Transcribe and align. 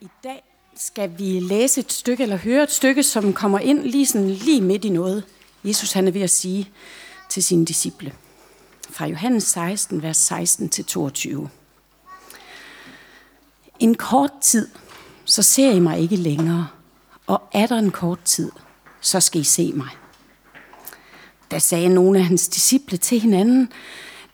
I 0.00 0.08
dag 0.24 0.42
skal 0.76 1.18
vi 1.18 1.40
læse 1.40 1.80
et 1.80 1.92
stykke, 1.92 2.22
eller 2.22 2.36
høre 2.36 2.62
et 2.62 2.70
stykke, 2.70 3.02
som 3.02 3.32
kommer 3.32 3.58
ind 3.58 3.82
lige, 3.82 4.06
sådan, 4.06 4.30
lige 4.30 4.60
midt 4.60 4.84
i 4.84 4.88
noget. 4.88 5.24
Jesus 5.64 5.92
han 5.92 6.08
er 6.08 6.12
ved 6.12 6.20
at 6.20 6.30
sige 6.30 6.70
til 7.28 7.44
sine 7.44 7.64
disciple. 7.64 8.14
Fra 8.90 9.06
Johannes 9.06 9.44
16, 9.44 10.02
vers 10.02 10.32
16-22. 10.32 11.48
En 13.78 13.94
kort 13.94 14.30
tid, 14.42 14.68
så 15.24 15.42
ser 15.42 15.70
I 15.70 15.78
mig 15.80 16.00
ikke 16.00 16.16
længere, 16.16 16.68
og 17.26 17.42
er 17.52 17.66
der 17.66 17.78
en 17.78 17.90
kort 17.90 18.22
tid, 18.24 18.52
så 19.00 19.20
skal 19.20 19.40
I 19.40 19.44
se 19.44 19.72
mig. 19.72 19.90
Da 21.50 21.58
sagde 21.58 21.88
nogle 21.88 22.18
af 22.18 22.24
hans 22.24 22.48
disciple 22.48 22.98
til 22.98 23.20
hinanden, 23.20 23.72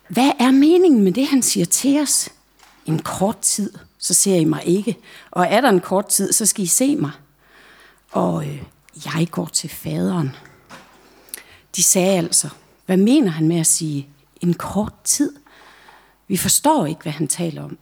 hvad 0.08 0.32
er 0.40 0.50
meningen 0.50 1.04
med 1.04 1.12
det, 1.12 1.26
han 1.26 1.42
siger 1.42 1.66
til 1.66 2.00
os? 2.00 2.28
En 2.86 2.98
kort 2.98 3.38
tid, 3.38 3.72
så 4.04 4.14
ser 4.14 4.36
I 4.36 4.44
mig 4.44 4.62
ikke. 4.66 4.96
Og 5.30 5.46
er 5.46 5.60
der 5.60 5.68
en 5.68 5.80
kort 5.80 6.06
tid, 6.06 6.32
så 6.32 6.46
skal 6.46 6.64
I 6.64 6.66
se 6.66 6.96
mig. 6.96 7.10
Og 8.10 8.46
øh, 8.46 8.62
jeg 9.04 9.28
går 9.30 9.46
til 9.46 9.70
faderen. 9.70 10.36
De 11.76 11.82
sagde 11.82 12.18
altså, 12.18 12.48
hvad 12.86 12.96
mener 12.96 13.30
han 13.30 13.48
med 13.48 13.60
at 13.60 13.66
sige 13.66 14.08
en 14.40 14.54
kort 14.54 14.92
tid? 15.04 15.32
Vi 16.28 16.36
forstår 16.36 16.86
ikke, 16.86 17.02
hvad 17.02 17.12
han 17.12 17.28
taler 17.28 17.62
om. 17.62 17.78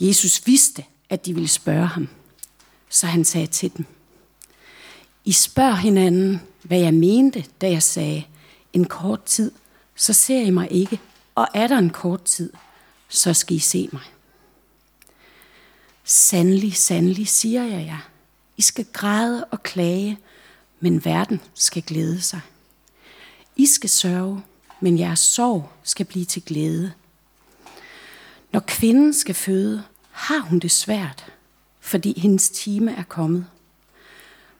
Jesus 0.00 0.46
vidste, 0.46 0.84
at 1.10 1.26
de 1.26 1.34
ville 1.34 1.48
spørge 1.48 1.86
ham, 1.86 2.08
så 2.88 3.06
han 3.06 3.24
sagde 3.24 3.46
til 3.46 3.76
dem, 3.76 3.86
I 5.24 5.32
spørger 5.32 5.74
hinanden, 5.74 6.42
hvad 6.62 6.78
jeg 6.78 6.94
mente, 6.94 7.44
da 7.60 7.70
jeg 7.70 7.82
sagde, 7.82 8.24
en 8.72 8.84
kort 8.84 9.22
tid, 9.24 9.52
så 9.96 10.12
ser 10.12 10.40
I 10.40 10.50
mig 10.50 10.68
ikke, 10.70 11.00
og 11.34 11.48
er 11.54 11.66
der 11.66 11.78
en 11.78 11.90
kort 11.90 12.22
tid, 12.22 12.52
så 13.08 13.34
skal 13.34 13.56
I 13.56 13.60
se 13.60 13.88
mig. 13.92 14.02
Sandelig, 16.04 16.76
sandelig, 16.76 17.28
siger 17.28 17.64
jeg 17.64 17.86
jer. 17.86 18.08
I 18.56 18.62
skal 18.62 18.86
græde 18.92 19.44
og 19.44 19.62
klage, 19.62 20.18
men 20.80 21.04
verden 21.04 21.40
skal 21.54 21.82
glæde 21.82 22.20
sig. 22.20 22.40
I 23.56 23.66
skal 23.66 23.90
sørge, 23.90 24.42
men 24.80 24.98
jeres 24.98 25.20
sorg 25.20 25.72
skal 25.82 26.06
blive 26.06 26.24
til 26.24 26.42
glæde. 26.42 26.92
Når 28.52 28.60
kvinden 28.60 29.14
skal 29.14 29.34
føde, 29.34 29.82
har 30.10 30.38
hun 30.38 30.58
det 30.58 30.70
svært, 30.70 31.32
fordi 31.80 32.20
hendes 32.20 32.50
time 32.50 32.96
er 32.96 33.02
kommet. 33.02 33.46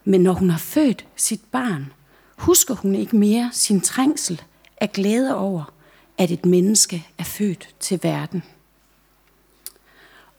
Men 0.04 0.20
når 0.20 0.32
hun 0.32 0.50
har 0.50 0.58
født 0.58 1.06
sit 1.16 1.44
barn, 1.44 1.92
husker 2.36 2.74
hun 2.74 2.94
ikke 2.94 3.16
mere 3.16 3.50
sin 3.52 3.80
trængsel 3.80 4.42
af 4.76 4.92
glæde 4.92 5.36
over, 5.36 5.72
at 6.18 6.30
et 6.30 6.46
menneske 6.46 7.06
er 7.18 7.24
født 7.24 7.68
til 7.80 8.00
verden. 8.02 8.42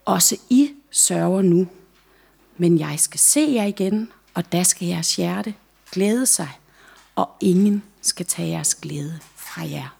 Også 0.05 0.38
I 0.49 0.71
sørger 0.94 1.41
nu, 1.41 1.67
men 2.58 2.80
jeg 2.80 2.99
skal 2.99 3.19
se 3.19 3.39
jer 3.53 3.63
igen, 3.63 4.11
og 4.33 4.52
da 4.52 4.63
skal 4.63 4.88
jeres 4.88 5.16
hjerte 5.16 5.53
glæde 5.91 6.25
sig, 6.25 6.50
og 7.16 7.30
ingen 7.39 7.83
skal 8.02 8.25
tage 8.25 8.50
jeres 8.50 8.75
glæde 8.75 9.19
fra 9.35 9.61
jer. 9.61 9.97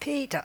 Peter, 0.00 0.40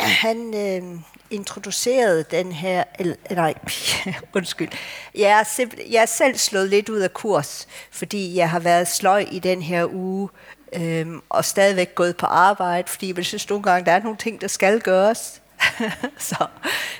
han 0.00 0.54
øh, 0.54 1.00
introducerede 1.30 2.24
den 2.30 2.52
her, 2.52 2.84
eller, 2.98 3.16
nej, 3.30 3.54
undskyld, 4.36 4.68
jeg 5.14 5.30
er, 5.30 5.42
simpel, 5.42 5.80
jeg 5.90 6.02
er 6.02 6.06
selv 6.06 6.36
slået 6.36 6.68
lidt 6.68 6.88
ud 6.88 6.98
af 6.98 7.14
kurs, 7.14 7.68
fordi 7.90 8.36
jeg 8.36 8.50
har 8.50 8.58
været 8.58 8.88
sløj 8.88 9.26
i 9.30 9.38
den 9.38 9.62
her 9.62 9.86
uge, 9.92 10.28
øhm, 10.72 11.22
og 11.28 11.44
stadigvæk 11.44 11.94
gået 11.94 12.16
på 12.16 12.26
arbejde, 12.26 12.88
fordi 12.88 13.14
jeg 13.16 13.24
synes 13.24 13.48
nogle 13.48 13.62
gange, 13.62 13.86
der 13.86 13.92
er 13.92 14.02
nogle 14.02 14.18
ting, 14.18 14.40
der 14.40 14.48
skal 14.48 14.80
gøres. 14.80 15.42
Så, 16.18 16.46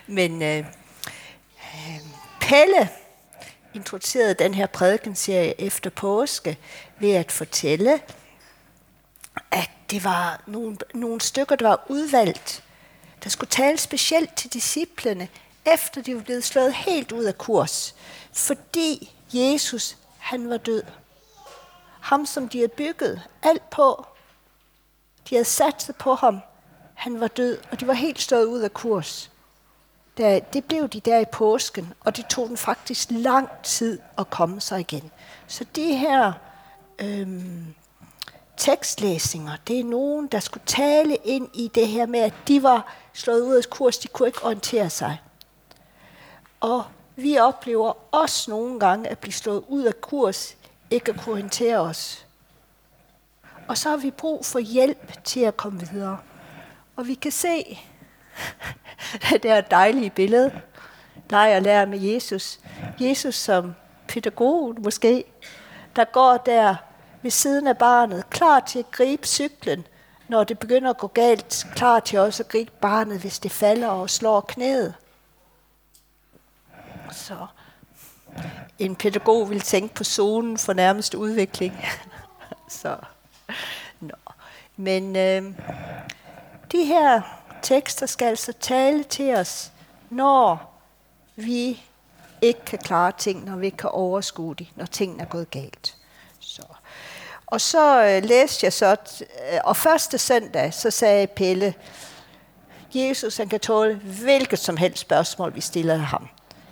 men 0.07 0.43
øh, 0.43 0.59
øhm, 0.59 0.67
Pelle 2.41 2.89
introducerede 3.75 4.35
den 4.35 4.55
her 4.55 4.67
prædikenserie 4.67 5.61
efter 5.61 5.91
påske 5.91 6.57
ved 6.99 7.13
at 7.13 7.33
fortælle, 7.33 8.01
at 9.51 9.71
det 9.91 10.05
var 10.05 10.43
nogle, 10.47 10.77
nogle 10.95 11.21
stykker, 11.21 11.57
der 11.57 11.69
var 11.69 11.87
udvalgt, 11.89 12.63
der 13.27 13.31
skulle 13.31 13.51
tale 13.51 13.79
specielt 13.79 14.35
til 14.37 14.53
disciplene, 14.53 15.29
efter 15.65 16.03
de 16.03 16.15
var 16.15 16.23
blevet 16.23 16.45
slået 16.45 16.75
helt 16.75 17.13
ud 17.13 17.25
af 17.25 17.39
kurs, 17.39 17.95
fordi 18.33 19.15
Jesus, 19.33 19.97
han 20.19 20.51
var 20.51 20.57
død. 20.57 20.83
Ham, 22.01 22.27
som 22.27 22.49
de 22.49 22.59
havde 22.59 22.69
bygget 22.69 23.23
alt 23.43 23.71
på, 23.71 24.07
de 25.31 25.35
havde 25.35 25.45
sat 25.45 25.91
på 25.99 26.15
ham, 26.15 26.41
han 26.95 27.21
var 27.21 27.29
død, 27.29 27.59
og 27.71 27.81
de 27.81 27.87
var 27.87 27.93
helt 27.93 28.21
slået 28.21 28.45
ud 28.45 28.61
af 28.61 28.75
kurs. 28.75 29.31
Det 30.53 30.65
blev 30.69 30.89
de 30.89 31.01
der 31.01 31.19
i 31.19 31.25
påsken, 31.33 31.93
og 32.01 32.17
det 32.17 32.27
tog 32.27 32.49
den 32.49 32.57
faktisk 32.57 33.09
lang 33.11 33.49
tid 33.63 33.99
at 34.19 34.31
komme 34.31 34.61
sig 34.61 34.81
igen. 34.81 35.11
Så 35.47 35.65
det 35.75 35.99
her 35.99 36.33
øhm, 36.99 37.75
tekstlæsninger, 38.57 39.53
det 39.69 39.81
er 39.81 39.85
nogen, 39.85 40.27
der 40.27 40.41
skulle 40.41 40.67
tale 40.67 41.17
ind 41.25 41.49
i 41.55 41.71
det 41.75 41.89
her 41.89 42.07
med, 42.07 42.21
at 42.21 42.35
de 42.49 42.63
var 42.63 42.95
slået 43.13 43.41
ud 43.41 43.55
af 43.55 43.71
kurs, 43.71 43.99
de 43.99 44.09
kunne 44.09 44.29
ikke 44.29 44.45
orientere 44.45 44.91
sig. 44.91 45.21
Og 46.61 46.85
vi 47.17 47.39
oplever 47.39 48.15
også 48.15 48.51
nogle 48.51 48.81
gange 48.81 49.09
at 49.09 49.19
blive 49.19 49.33
slået 49.33 49.65
ud 49.69 49.83
af 49.83 50.01
kurs, 50.01 50.57
ikke 50.91 51.13
at 51.13 51.21
kunne 51.21 51.33
orientere 51.33 51.79
os. 51.79 52.27
Og 53.69 53.79
så 53.79 53.91
har 53.91 53.97
vi 53.97 54.11
brug 54.11 54.47
for 54.47 54.59
hjælp 54.59 55.25
til 55.25 55.41
at 55.41 55.57
komme 55.57 55.89
videre. 55.89 56.19
Og 56.97 57.07
vi 57.07 57.15
kan 57.15 57.33
se 57.33 57.79
det 59.33 59.43
der 59.43 59.61
dejlige 59.61 60.11
billede, 60.11 60.61
dig 61.31 61.57
og 61.57 61.63
lære 61.63 61.87
med 61.87 61.99
Jesus. 61.99 62.61
Jesus 63.01 63.35
som 63.35 63.75
pædagog 64.09 64.75
måske, 64.79 65.25
der 65.97 66.05
går 66.05 66.37
der 66.37 66.77
ved 67.27 67.31
siden 67.31 67.67
af 67.67 67.79
barnet, 67.79 68.31
klar 68.31 68.61
til 68.61 68.79
at 68.79 68.91
gribe 68.91 69.27
cyklen, 69.27 69.87
når 70.29 70.45
det 70.45 70.59
begynder 70.59 70.91
at 70.91 70.99
gå 70.99 71.07
galt, 71.07 71.67
klar 71.75 72.01
til 72.01 72.19
også 72.19 72.43
at 72.43 72.49
gribe 72.49 72.71
barnet, 72.81 73.21
hvis 73.21 73.39
det 73.39 73.53
falder 73.53 73.89
og 73.89 74.11
slår 74.11 74.41
knæet. 74.41 74.95
Så 77.13 77.47
en 78.79 78.97
pædagog 78.97 79.51
vil 79.51 79.61
tænke 79.61 79.95
på 79.95 80.05
zonen 80.05 80.59
for 80.59 80.73
nærmeste 80.73 81.19
udvikling. 81.19 81.85
Så, 82.69 82.97
no. 84.01 84.15
Men 84.77 85.17
øh, 85.17 85.43
de 86.73 86.85
her 86.85 87.23
tekster 87.63 88.07
skal 88.07 88.27
altså 88.27 88.53
tale 88.53 89.05
til 89.05 89.35
os, 89.35 89.73
når 90.11 90.73
vi 91.37 91.83
ikke 92.43 92.65
kan 92.65 92.79
klare 92.79 93.13
ting, 93.19 93.45
når 93.45 93.57
vi 93.57 93.67
ikke 93.67 93.79
kan 93.79 93.91
overskue 93.91 94.55
det, 94.55 94.69
når 94.77 94.87
tingene 94.87 95.23
er 95.23 95.27
gået 95.27 95.51
galt. 95.51 95.96
Og 97.47 97.61
så 97.61 98.05
øh, 98.05 98.25
læste 98.25 98.65
jeg 98.65 98.73
så, 98.73 98.97
øh, 99.21 99.59
og 99.65 99.77
første 99.77 100.19
søndag, 100.19 100.75
så 100.75 100.91
sagde 100.91 101.27
Pelle, 101.27 101.75
Jesus 102.95 103.37
han 103.37 103.49
kan 103.49 103.61
tåle 103.61 103.95
hvilket 103.95 104.59
som 104.59 104.77
helst 104.77 104.99
spørgsmål, 104.99 105.55
vi 105.55 105.61
stiller 105.61 105.97
ham. 105.97 106.29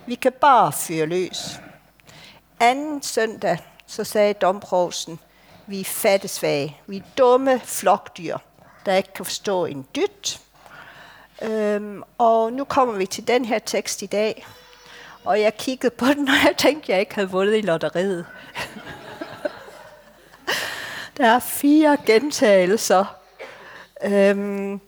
Vi 0.06 0.14
kan 0.14 0.32
bare 0.40 0.72
fyre 0.72 1.06
løs. 1.06 1.60
Anden 2.60 3.02
søndag, 3.02 3.58
så 3.86 4.04
sagde 4.04 4.34
domprovsen, 4.34 5.18
vi 5.66 5.80
er 5.80 5.84
fattesvage, 5.84 6.80
vi 6.86 6.96
er 6.96 7.02
dumme 7.18 7.60
flokdyr, 7.64 8.38
der 8.86 8.94
ikke 8.94 9.12
kan 9.12 9.24
forstå 9.24 9.64
en 9.64 9.86
dyt. 9.96 10.40
Øhm, 11.42 12.02
og 12.18 12.52
nu 12.52 12.64
kommer 12.64 12.94
vi 12.94 13.06
til 13.06 13.28
den 13.28 13.44
her 13.44 13.58
tekst 13.58 14.02
i 14.02 14.06
dag, 14.06 14.46
og 15.24 15.40
jeg 15.40 15.56
kiggede 15.56 15.94
på 15.94 16.06
den, 16.06 16.28
og 16.32 16.34
jeg 16.44 16.54
tænkte, 16.58 16.84
at 16.84 16.88
jeg 16.88 17.00
ikke 17.00 17.14
havde 17.14 17.30
vundet 17.30 17.56
i 17.56 17.60
lotteriet. 17.60 18.26
Der 21.16 21.26
er 21.26 21.38
fire 21.38 21.96
gentagelser. 22.06 23.16
Øhm, 24.02 24.80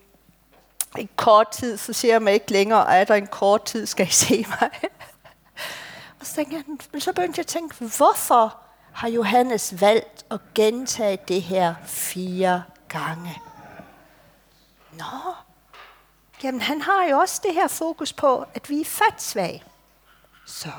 en 0.98 1.08
kort 1.16 1.48
tid, 1.48 1.76
så 1.76 1.92
siger 1.92 2.18
man 2.18 2.34
ikke 2.34 2.52
længere, 2.52 2.98
at 3.00 3.08
der 3.08 3.14
en 3.14 3.26
kort 3.26 3.64
tid, 3.64 3.86
skal 3.86 4.06
I 4.06 4.10
se 4.10 4.46
mig. 4.48 4.70
og 6.20 6.26
så, 6.26 6.34
tænkte 6.34 6.56
jeg, 6.56 6.64
men 6.92 7.00
så 7.00 7.12
begyndte 7.12 7.38
jeg 7.38 7.42
at 7.42 7.46
tænke, 7.46 7.74
hvorfor 7.84 8.56
har 8.92 9.08
Johannes 9.08 9.80
valgt 9.80 10.26
at 10.30 10.40
gentage 10.54 11.18
det 11.28 11.42
her 11.42 11.74
fire 11.84 12.62
gange? 12.88 13.42
Nå, 14.92 15.34
jamen 16.44 16.60
han 16.60 16.80
har 16.80 17.06
jo 17.10 17.18
også 17.18 17.40
det 17.44 17.54
her 17.54 17.68
fokus 17.68 18.12
på, 18.12 18.44
at 18.54 18.70
vi 18.70 18.80
er 18.80 18.84
fatsvage. 18.84 19.62
Så 20.46 20.70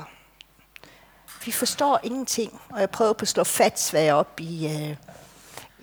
vi 1.44 1.52
forstår 1.52 2.00
ingenting, 2.02 2.60
og 2.70 2.80
jeg 2.80 2.90
prøver 2.90 3.12
på 3.12 3.22
at 3.22 3.28
slå 3.28 3.44
fatsvage 3.44 4.14
op 4.14 4.40
i, 4.40 4.66
øh, 4.66 4.96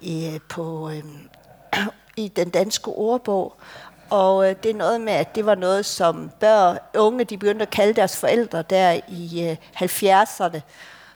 i, 0.02 0.34
øh, 0.34 0.40
på, 0.50 0.90
øh, 0.90 1.04
i 2.26 2.28
den 2.28 2.50
danske 2.50 2.88
ordbog, 2.88 3.56
Og 4.10 4.50
øh, 4.50 4.56
det 4.64 4.72
er 4.72 4.76
noget 4.76 5.02
med, 5.02 5.14
at 5.14 5.36
det 5.36 5.46
var 5.46 5.56
noget, 5.56 5.86
som 5.86 6.32
børn, 6.40 6.78
unge, 6.98 7.24
de 7.24 7.38
begyndte 7.38 7.64
at 7.64 7.70
kalde 7.70 7.94
deres 7.94 8.18
forældre 8.18 8.62
der 8.62 9.00
i 9.08 9.50
øh, 9.50 9.58
70'erne, 9.76 10.60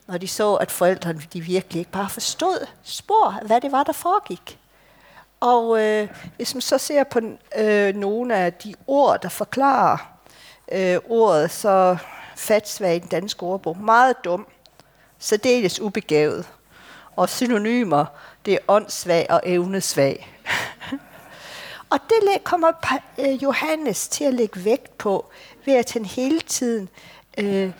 når 0.08 0.18
de 0.18 0.28
så, 0.28 0.56
at 0.56 0.72
forældrene 0.72 1.22
de 1.34 1.42
virkelig 1.42 1.80
ikke 1.80 1.92
bare 1.92 2.10
forstod 2.10 2.68
spor, 2.84 3.48
hvad 3.48 3.62
det 3.62 3.72
var, 3.72 3.84
der 3.84 3.94
foregik. 3.94 4.60
Og 5.40 5.84
øh, 5.84 6.08
hvis 6.36 6.56
man 6.56 6.62
så 6.62 6.78
ser 6.78 7.04
på 7.04 7.20
øh, 7.58 7.96
nogle 7.96 8.36
af 8.36 8.54
de 8.54 8.74
ord, 8.88 9.22
der 9.22 9.30
forklarer 9.30 9.98
øh, 10.72 10.98
ordet, 11.10 11.52
så 11.52 11.98
fatsvag 12.36 12.96
i 12.96 13.00
den 13.00 13.08
danske 13.10 13.44
ordbog, 13.44 13.78
meget 13.78 14.16
dum, 14.24 14.48
særdeles 15.20 15.80
ubegavet. 15.80 16.46
Og 17.16 17.30
synonymer, 17.30 18.06
det 18.50 18.56
er 18.56 18.60
åndssvag 18.68 19.28
og 19.30 19.42
evnesvag. 19.46 20.40
og 21.92 22.00
det 22.10 22.44
kommer 22.44 22.72
øh, 23.20 23.44
Johannes 23.44 24.08
til 24.08 24.24
at 24.24 24.34
lægge 24.34 24.66
vægt 24.66 24.98
på, 24.98 25.26
ved 25.66 25.74
at 25.74 25.94
han 25.94 26.06
hele 26.06 26.42
tiden 26.42 26.90
øh, 27.38 27.72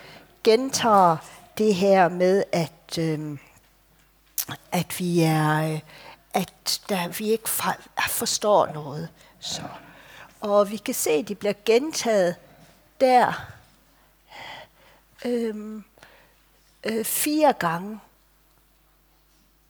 gentager 0.44 1.16
det 1.58 1.74
her 1.74 2.08
med, 2.08 2.44
at, 2.52 2.98
øh, 2.98 3.38
at 4.72 4.98
vi 4.98 5.20
er... 5.20 5.72
Øh, 5.72 5.80
at 6.34 6.80
der, 6.88 7.08
vi 7.08 7.30
ikke 7.30 7.48
forstår 8.08 8.66
noget. 8.66 9.08
Så. 9.40 9.62
Og 10.40 10.70
vi 10.70 10.76
kan 10.76 10.94
se, 10.94 11.10
at 11.10 11.28
de 11.28 11.34
bliver 11.34 11.54
gentaget 11.64 12.36
der 13.00 13.46
øh, 15.24 15.82
øh, 16.84 17.04
fire 17.04 17.52
gange. 17.52 18.00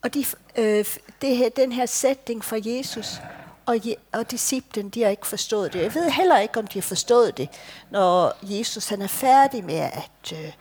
Og 0.03 0.13
de, 0.13 0.25
øh, 0.55 0.85
det 1.21 1.37
her, 1.37 1.49
den 1.49 1.71
her 1.71 1.85
sætning 1.85 2.45
fra 2.45 2.57
Jesus 2.65 3.21
og, 3.65 3.77
og 4.11 4.31
disciplen, 4.31 4.89
de 4.89 5.01
har 5.01 5.09
ikke 5.09 5.27
forstået 5.27 5.73
det. 5.73 5.81
Jeg 5.81 5.93
ved 5.93 6.09
heller 6.09 6.39
ikke, 6.39 6.59
om 6.59 6.67
de 6.67 6.79
har 6.79 6.87
forstået 6.87 7.37
det, 7.37 7.49
når 7.89 8.37
Jesus 8.43 8.87
han 8.87 9.01
er 9.01 9.07
færdig 9.07 9.63
med 9.63 9.75
at, 9.75 10.33
øh, 10.33 10.53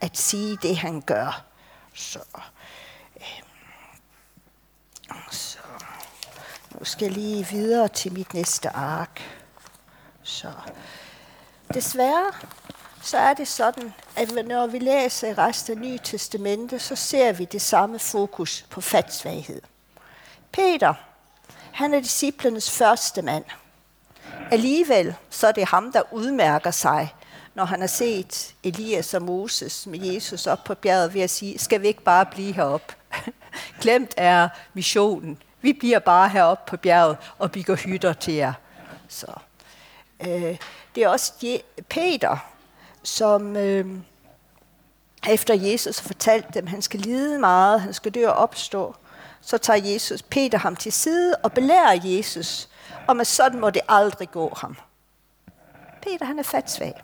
at 0.00 0.16
sige 0.16 0.58
det, 0.62 0.76
han 0.76 1.00
gør. 1.00 1.44
Så, 1.94 2.18
øh, 3.16 3.42
så 5.30 5.58
nu 6.78 6.84
skal 6.84 7.04
jeg 7.04 7.12
lige 7.12 7.46
videre 7.46 7.88
til 7.88 8.12
mit 8.12 8.34
næste 8.34 8.68
ark. 8.68 9.20
Så 10.22 10.52
desværre 11.74 12.32
så 13.02 13.18
er 13.18 13.34
det 13.34 13.48
sådan, 13.48 13.94
at 14.16 14.46
når 14.46 14.66
vi 14.66 14.78
læser 14.78 15.38
resten 15.38 15.78
af 15.78 15.84
Nye 15.84 15.98
Testamente, 15.98 16.78
så 16.78 16.96
ser 16.96 17.32
vi 17.32 17.44
det 17.44 17.62
samme 17.62 17.98
fokus 17.98 18.66
på 18.70 18.80
fatsvaghed. 18.80 19.62
Peter, 20.52 20.94
han 21.72 21.94
er 21.94 22.00
disciplenes 22.00 22.70
første 22.70 23.22
mand. 23.22 23.44
Alligevel 24.50 25.14
så 25.30 25.46
er 25.46 25.52
det 25.52 25.68
ham, 25.68 25.92
der 25.92 26.02
udmærker 26.12 26.70
sig, 26.70 27.14
når 27.54 27.64
han 27.64 27.80
har 27.80 27.86
set 27.86 28.54
Elias 28.62 29.14
og 29.14 29.22
Moses 29.22 29.86
med 29.86 29.98
Jesus 29.98 30.46
op 30.46 30.64
på 30.64 30.74
bjerget 30.74 31.14
ved 31.14 31.20
at 31.20 31.30
sige, 31.30 31.58
skal 31.58 31.82
vi 31.82 31.86
ikke 31.86 32.02
bare 32.02 32.26
blive 32.26 32.52
heroppe? 32.52 32.94
Glemt 33.82 34.14
er 34.16 34.48
missionen. 34.74 35.42
Vi 35.60 35.72
bliver 35.72 35.98
bare 35.98 36.28
heroppe 36.28 36.70
på 36.70 36.76
bjerget 36.76 37.16
og 37.38 37.52
bygger 37.52 37.76
hytter 37.76 38.12
til 38.12 38.34
jer. 38.34 38.52
Så, 39.08 39.26
øh, 40.20 40.56
det 40.94 41.02
er 41.02 41.08
også 41.08 41.58
Peter, 41.88 42.51
som 43.02 43.56
øh, 43.56 43.86
efter 45.28 45.54
Jesus 45.54 45.98
har 45.98 46.06
fortalt 46.06 46.54
dem, 46.54 46.64
at 46.64 46.70
han 46.70 46.82
skal 46.82 47.00
lide 47.00 47.38
meget, 47.38 47.80
han 47.80 47.92
skal 47.94 48.12
dø 48.12 48.28
og 48.28 48.34
opstå, 48.34 48.94
så 49.40 49.58
tager 49.58 49.92
Jesus 49.92 50.22
Peter 50.22 50.58
ham 50.58 50.76
til 50.76 50.92
side 50.92 51.34
og 51.42 51.52
belærer 51.52 52.00
Jesus 52.04 52.68
om, 53.08 53.20
at 53.20 53.26
sådan 53.26 53.60
må 53.60 53.70
det 53.70 53.82
aldrig 53.88 54.30
gå 54.30 54.52
ham. 54.56 54.76
Peter 56.02 56.26
han 56.26 56.38
er 56.38 56.42
fatsvag. 56.42 57.02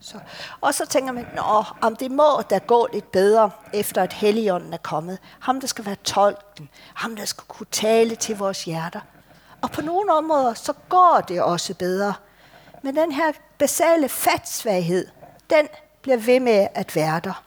Så. 0.00 0.18
Og 0.60 0.74
så 0.74 0.86
tænker 0.86 1.12
man, 1.12 1.26
Nå, 1.36 1.64
om 1.80 1.96
det 1.96 2.10
må 2.10 2.42
da 2.50 2.58
gå 2.58 2.88
lidt 2.92 3.12
bedre, 3.12 3.50
efter 3.72 4.02
at 4.02 4.12
Helligånden 4.12 4.72
er 4.72 4.78
kommet. 4.78 5.18
Ham, 5.40 5.60
der 5.60 5.66
skal 5.66 5.86
være 5.86 5.96
tolken. 6.04 6.68
Ham, 6.94 7.16
der 7.16 7.24
skal 7.24 7.44
kunne 7.48 7.66
tale 7.70 8.14
til 8.14 8.36
vores 8.36 8.64
hjerter. 8.64 9.00
Og 9.60 9.70
på 9.70 9.80
nogle 9.80 10.12
områder, 10.12 10.54
så 10.54 10.72
går 10.88 11.24
det 11.28 11.42
også 11.42 11.74
bedre. 11.74 12.14
Men 12.82 12.96
den 12.96 13.12
her 13.12 13.32
basale 13.58 14.08
fatsvaghed, 14.08 15.08
den 15.50 15.68
bliver 16.02 16.16
ved 16.16 16.40
med 16.40 16.68
at 16.74 16.96
være 16.96 17.20
der. 17.24 17.44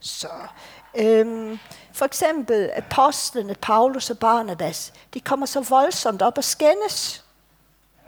Så, 0.00 0.28
øhm, 0.94 1.58
for 1.92 2.04
eksempel 2.04 2.70
apostlene 2.76 3.54
Paulus 3.54 4.10
og 4.10 4.18
Barnabas, 4.18 4.92
de 5.14 5.20
kommer 5.20 5.46
så 5.46 5.60
voldsomt 5.60 6.22
op 6.22 6.38
og 6.38 6.44
skændes, 6.44 7.24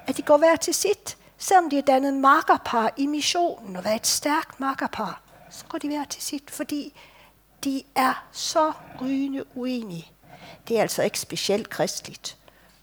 at 0.06 0.16
de 0.16 0.22
går 0.22 0.36
hver 0.36 0.56
til 0.56 0.74
sit. 0.74 1.16
Selvom 1.38 1.70
de 1.70 1.78
er 1.78 1.82
dannet 1.82 2.14
makkerpar 2.14 2.92
i 2.96 3.06
missionen 3.06 3.76
og 3.76 3.84
været 3.84 3.96
et 3.96 4.06
stærkt 4.06 4.60
makkerpar, 4.60 5.20
så 5.50 5.64
går 5.68 5.78
de 5.78 5.88
hver 5.88 6.04
til 6.04 6.22
sit, 6.22 6.50
fordi 6.50 7.00
de 7.64 7.82
er 7.94 8.26
så 8.32 8.72
rygende 9.00 9.44
uenige. 9.56 10.10
Det 10.68 10.78
er 10.78 10.82
altså 10.82 11.02
ikke 11.02 11.20
specielt 11.20 11.70
kristligt. 11.70 12.36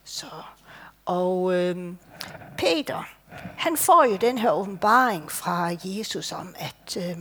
Så, 0.04 0.26
og 1.04 1.54
øhm, 1.54 1.98
Peter, 2.58 3.08
han 3.56 3.76
får 3.76 4.04
jo 4.04 4.16
den 4.16 4.38
her 4.38 4.50
åbenbaring 4.50 5.32
fra 5.32 5.70
Jesus 5.84 6.32
om, 6.32 6.54
at, 6.58 6.96
øh, 6.96 7.18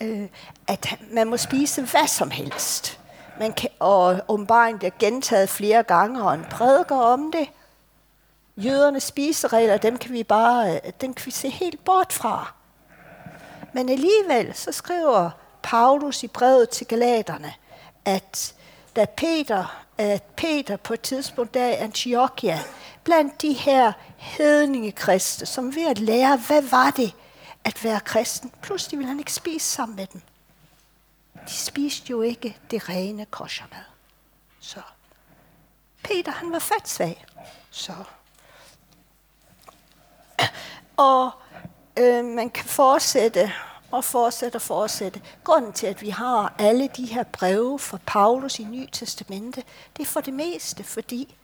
øh, 0.00 0.28
at 0.68 0.98
man 1.10 1.26
må 1.26 1.36
spise 1.36 1.82
hvad 1.82 2.06
som 2.06 2.30
helst. 2.30 3.00
Man 3.38 3.52
kan, 3.52 3.70
og 3.78 4.20
åbenbaringen 4.28 4.78
bliver 4.78 4.92
gentaget 4.98 5.48
flere 5.48 5.82
gange, 5.82 6.22
og 6.22 6.34
en 6.34 6.44
prædiker 6.50 6.96
om 6.96 7.32
det. 7.32 7.48
Jødernes 8.56 9.02
spiseregler, 9.02 9.76
dem 9.76 9.98
kan 9.98 10.12
vi 10.12 10.22
bare 10.22 10.74
øh, 10.74 10.92
dem 11.00 11.14
kan 11.14 11.26
vi 11.26 11.30
se 11.30 11.48
helt 11.48 11.84
bort 11.84 12.12
fra. 12.12 12.52
Men 13.72 13.88
alligevel 13.88 14.54
så 14.54 14.72
skriver 14.72 15.30
Paulus 15.62 16.22
i 16.22 16.28
brevet 16.28 16.70
til 16.70 16.86
Galaterne, 16.86 17.52
at 18.04 18.54
da 18.96 19.04
Peter, 19.16 19.83
at 19.98 20.22
Peter 20.22 20.76
på 20.76 20.94
et 20.94 21.00
tidspunkt 21.00 21.54
der 21.54 21.68
i 21.68 21.74
Antiochia, 21.74 22.60
blandt 23.04 23.42
de 23.42 23.52
her 23.52 23.92
hedninge 24.16 24.92
kristne, 24.92 25.46
som 25.46 25.74
ved 25.74 25.88
at 25.90 25.98
lære, 25.98 26.36
hvad 26.36 26.62
var 26.62 26.90
det 26.90 27.14
at 27.64 27.84
være 27.84 28.00
kristen, 28.00 28.52
pludselig 28.62 28.98
ville 28.98 29.08
han 29.08 29.18
ikke 29.18 29.32
spise 29.32 29.66
sammen 29.66 29.96
med 29.96 30.06
dem. 30.06 30.22
De 31.48 31.52
spiste 31.52 32.10
jo 32.10 32.22
ikke 32.22 32.58
det 32.70 32.88
rene 32.88 33.24
koshermad. 33.24 33.84
Så 34.60 34.80
Peter, 36.02 36.32
han 36.32 36.52
var 36.52 36.58
fatsvag. 36.58 37.24
Så. 37.70 37.92
Og 40.96 41.30
øh, 41.98 42.24
man 42.24 42.50
kan 42.50 42.64
fortsætte 42.64 43.52
og 43.96 44.04
fortsætte 44.04 44.56
og 44.56 44.62
fortsætte. 44.62 45.20
Grunden 45.44 45.72
til, 45.72 45.86
at 45.86 46.02
vi 46.02 46.08
har 46.08 46.54
alle 46.58 46.88
de 46.96 47.06
her 47.06 47.22
breve 47.22 47.78
fra 47.78 47.98
Paulus 48.06 48.58
i 48.58 48.64
Ny 48.64 48.88
Testamente, 48.92 49.62
det 49.96 50.02
er 50.02 50.06
for 50.06 50.20
det 50.20 50.34
meste, 50.34 50.84
fordi 50.84 51.34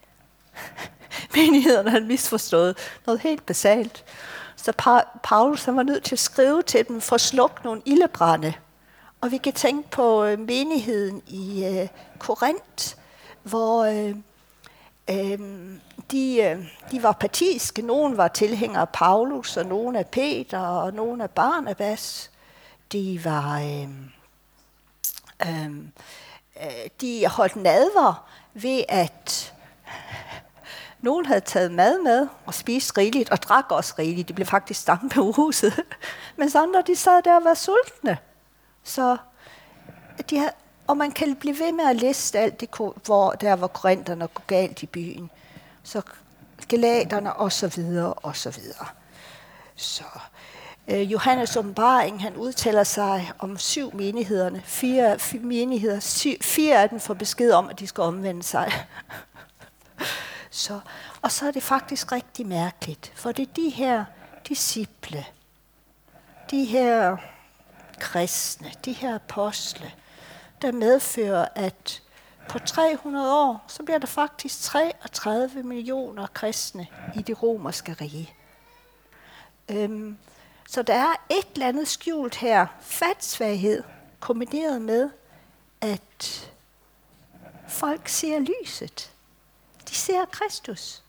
menigheden 1.35 1.87
havde 1.87 2.05
misforstået 2.05 2.77
noget 3.05 3.21
helt 3.21 3.45
basalt. 3.45 4.05
Så 4.55 4.73
pa- 4.81 5.19
Paulus 5.23 5.63
han 5.63 5.75
var 5.75 5.83
nødt 5.83 6.03
til 6.03 6.15
at 6.15 6.19
skrive 6.19 6.61
til 6.61 6.87
dem 6.87 7.01
for 7.01 7.15
at 7.15 7.21
slukke 7.21 7.63
nogle 7.63 7.81
ildebrænde. 7.85 8.53
Og 9.21 9.31
vi 9.31 9.37
kan 9.37 9.53
tænke 9.53 9.89
på 9.89 10.23
øh, 10.23 10.39
menigheden 10.39 11.21
i 11.27 11.65
øh, 11.65 11.87
Korinth, 12.19 12.95
hvor 13.43 13.83
øh, 13.83 14.15
øh, 15.09 15.39
de, 16.11 16.41
øh, 16.43 16.65
de 16.91 17.03
var 17.03 17.11
partiske. 17.11 17.81
Nogen 17.81 18.17
var 18.17 18.27
tilhængere 18.27 18.81
af 18.81 18.89
Paulus, 18.89 19.57
og 19.57 19.65
nogen 19.65 19.95
af 19.95 20.07
Peter, 20.07 20.59
og 20.59 20.93
nogen 20.93 21.21
af 21.21 21.29
Barnabas. 21.29 22.31
De 22.91 23.25
var... 23.25 23.59
Øh, 23.59 23.89
øh, 25.47 25.71
de 27.01 27.27
holdt 27.27 27.55
nadver 27.55 28.29
ved 28.53 28.83
at 28.89 29.53
nogen 31.01 31.25
havde 31.25 31.41
taget 31.41 31.71
mad 31.71 32.03
med 32.03 32.27
og 32.45 32.53
spist 32.53 32.97
rigeligt 32.97 33.29
og 33.29 33.43
drak 33.43 33.71
også 33.71 33.93
rigeligt. 33.99 34.27
Det 34.27 34.35
blev 34.35 34.47
faktisk 34.47 34.81
stampe 34.81 35.09
på 35.15 35.31
huset. 35.31 35.73
Mens 36.37 36.55
andre 36.55 36.83
de 36.87 36.95
sad 36.95 37.21
der 37.21 37.35
og 37.35 37.43
var 37.43 37.53
sultne. 37.53 38.17
Så 38.83 39.17
de 40.29 40.37
havde, 40.37 40.51
og 40.87 40.97
man 40.97 41.11
kan 41.11 41.35
blive 41.35 41.59
ved 41.59 41.71
med 41.71 41.85
at 41.85 41.95
liste 41.95 42.39
alt 42.39 42.59
det, 42.59 42.69
hvor 43.05 43.31
der 43.31 43.53
var 43.53 43.67
korinterne 43.67 44.27
går 44.27 44.43
galt 44.47 44.83
i 44.83 44.85
byen. 44.85 45.29
Så 45.83 46.01
galaterne 46.67 47.33
og 47.33 47.51
så 47.51 47.67
videre 47.67 48.13
og 48.13 48.35
så 48.35 48.49
videre. 48.49 48.87
Så 49.75 50.03
øh, 50.87 51.11
Johannes 51.11 51.57
åbenbaring, 51.57 52.21
han 52.21 52.35
udtaler 52.35 52.83
sig 52.83 53.31
om 53.39 53.57
syv 53.57 53.95
menighederne. 53.95 54.61
Fire, 54.65 55.19
fire 55.19 55.41
menigheder, 55.41 55.99
syv, 55.99 56.35
fire 56.41 56.81
af 56.81 56.89
dem 56.89 56.99
får 56.99 57.13
besked 57.13 57.51
om, 57.51 57.69
at 57.69 57.79
de 57.79 57.87
skal 57.87 58.01
omvende 58.01 58.43
sig. 58.43 58.71
Så, 60.53 60.79
og 61.21 61.31
så 61.31 61.47
er 61.47 61.51
det 61.51 61.63
faktisk 61.63 62.11
rigtig 62.11 62.47
mærkeligt, 62.47 63.11
for 63.15 63.31
det 63.31 63.49
er 63.49 63.53
de 63.53 63.69
her 63.69 64.05
disciple, 64.47 65.25
de 66.51 66.65
her 66.65 67.17
kristne, 67.99 68.71
de 68.85 68.93
her 68.93 69.15
apostle, 69.15 69.91
der 70.61 70.71
medfører, 70.71 71.47
at 71.55 72.01
på 72.49 72.59
300 72.59 73.33
år, 73.33 73.65
så 73.67 73.83
bliver 73.83 73.99
der 73.99 74.07
faktisk 74.07 74.61
33 74.61 75.63
millioner 75.63 76.27
kristne 76.27 76.87
i 77.15 77.21
det 77.21 77.43
romerske 77.43 77.95
rige. 78.01 78.33
Øhm, 79.69 80.17
så 80.71 80.81
der 80.81 80.93
er 80.93 81.13
et 81.29 81.47
eller 81.53 81.67
andet 81.67 81.87
skjult 81.87 82.35
her, 82.35 82.67
fatsvaghed, 82.81 83.83
kombineret 84.19 84.81
med, 84.81 85.09
at 85.81 86.51
folk 87.67 88.07
ser 88.07 88.39
lyset. 88.39 89.11
De 89.89 89.95
ser 89.95 90.25
Kristus. 90.25 91.03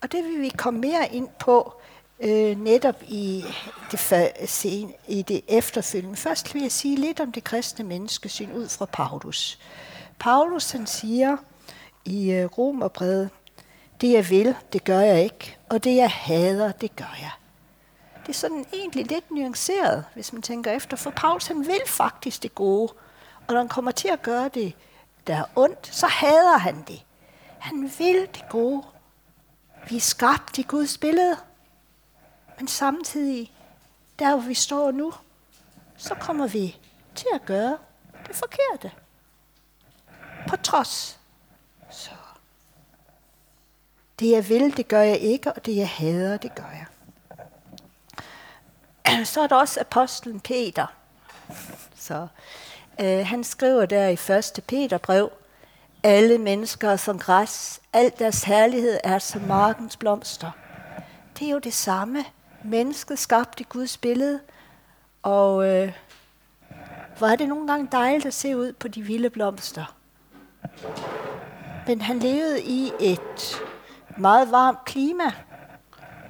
Og 0.00 0.12
det 0.12 0.24
vil 0.24 0.40
vi 0.40 0.48
komme 0.48 0.80
mere 0.80 1.14
ind 1.14 1.28
på 1.38 1.72
øh, 2.20 2.60
netop 2.60 3.02
i 3.02 3.44
det, 3.90 4.00
scene, 4.46 4.92
i 5.08 5.22
det 5.22 5.40
efterfølgende. 5.48 6.16
Først 6.16 6.54
vil 6.54 6.62
jeg 6.62 6.72
sige 6.72 6.96
lidt 6.96 7.20
om 7.20 7.32
det 7.32 7.44
kristne 7.44 7.84
menneskesyn 7.84 8.52
ud 8.52 8.68
fra 8.68 8.86
Paulus. 8.86 9.58
Paulus 10.18 10.70
han 10.70 10.86
siger 10.86 11.36
i 12.04 12.30
øh, 12.30 12.46
Romerbrevet, 12.58 13.30
det 14.00 14.12
jeg 14.12 14.30
vil, 14.30 14.54
det 14.72 14.84
gør 14.84 15.00
jeg 15.00 15.24
ikke, 15.24 15.56
og 15.68 15.84
det 15.84 15.96
jeg 15.96 16.10
hader, 16.10 16.72
det 16.72 16.96
gør 16.96 17.16
jeg. 17.20 17.30
Det 18.22 18.28
er 18.28 18.32
sådan 18.32 18.66
egentlig 18.72 19.06
lidt 19.06 19.30
nuanceret, 19.30 20.04
hvis 20.14 20.32
man 20.32 20.42
tænker 20.42 20.70
efter, 20.70 20.96
for 20.96 21.10
Paulus 21.10 21.46
han 21.46 21.66
vil 21.66 21.80
faktisk 21.86 22.42
det 22.42 22.54
gode, 22.54 22.92
og 23.46 23.54
når 23.54 23.56
han 23.56 23.68
kommer 23.68 23.90
til 23.90 24.08
at 24.08 24.22
gøre 24.22 24.48
det, 24.48 24.74
der 25.26 25.36
er 25.36 25.44
ondt, 25.56 25.86
så 25.86 26.06
hader 26.06 26.58
han 26.58 26.84
det. 26.88 27.04
Han 27.58 27.92
vil 27.98 28.28
det 28.34 28.44
gode. 28.50 28.82
Vi 29.88 29.96
er 29.96 30.00
skabt 30.00 30.58
i 30.58 30.62
Guds 30.62 30.98
billede. 30.98 31.36
Men 32.58 32.68
samtidig, 32.68 33.52
der 34.18 34.36
hvor 34.36 34.48
vi 34.48 34.54
står 34.54 34.90
nu, 34.90 35.12
så 35.96 36.14
kommer 36.14 36.46
vi 36.46 36.76
til 37.14 37.26
at 37.34 37.44
gøre 37.44 37.78
det 38.26 38.36
forkerte. 38.36 38.92
På 40.48 40.56
trods. 40.56 41.18
Så. 41.90 42.10
Det 44.18 44.30
jeg 44.30 44.48
vil, 44.48 44.76
det 44.76 44.88
gør 44.88 45.02
jeg 45.02 45.18
ikke, 45.18 45.52
og 45.52 45.66
det 45.66 45.76
jeg 45.76 45.88
hader, 45.88 46.36
det 46.36 46.54
gør 46.54 46.70
jeg. 46.72 46.86
Så 49.24 49.40
er 49.40 49.46
der 49.46 49.56
også 49.56 49.80
apostlen 49.80 50.40
Peter. 50.40 50.86
Så 51.96 52.26
øh, 53.00 53.26
han 53.26 53.44
skriver 53.44 53.86
der 53.86 54.08
i 54.08 54.32
1. 54.58 54.64
Peter 54.66 54.98
brev, 54.98 55.30
alle 56.02 56.38
mennesker 56.38 56.90
er 56.90 56.96
som 56.96 57.18
græs, 57.18 57.80
al 57.92 58.12
deres 58.18 58.44
herlighed 58.44 58.98
er 59.04 59.18
som 59.18 59.40
markens 59.42 59.96
blomster. 59.96 60.50
Det 61.38 61.46
er 61.46 61.52
jo 61.52 61.58
det 61.58 61.74
samme. 61.74 62.24
Mennesket 62.64 63.18
skabt 63.18 63.60
i 63.60 63.62
Guds 63.62 63.96
billede, 63.96 64.40
og 65.22 65.68
øh, 65.68 65.92
hvor 67.18 67.26
er 67.26 67.36
det 67.36 67.48
nogle 67.48 67.66
gange 67.66 67.88
dejligt 67.92 68.26
at 68.26 68.34
se 68.34 68.56
ud 68.56 68.72
på 68.72 68.88
de 68.88 69.02
vilde 69.02 69.30
blomster. 69.30 69.96
Men 71.86 72.00
han 72.00 72.18
levede 72.18 72.62
i 72.62 72.92
et 73.00 73.62
meget 74.16 74.50
varmt 74.50 74.84
klima. 74.84 75.32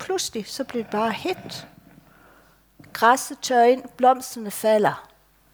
Pludselig 0.01 0.47
så 0.47 0.65
blev 0.65 0.83
det 0.83 0.91
bare 0.91 1.11
hæt. 1.11 1.69
Græsset 2.93 3.39
tør 3.39 3.63
ind, 3.63 3.83
blomsterne 3.97 4.51
falder, 4.51 5.09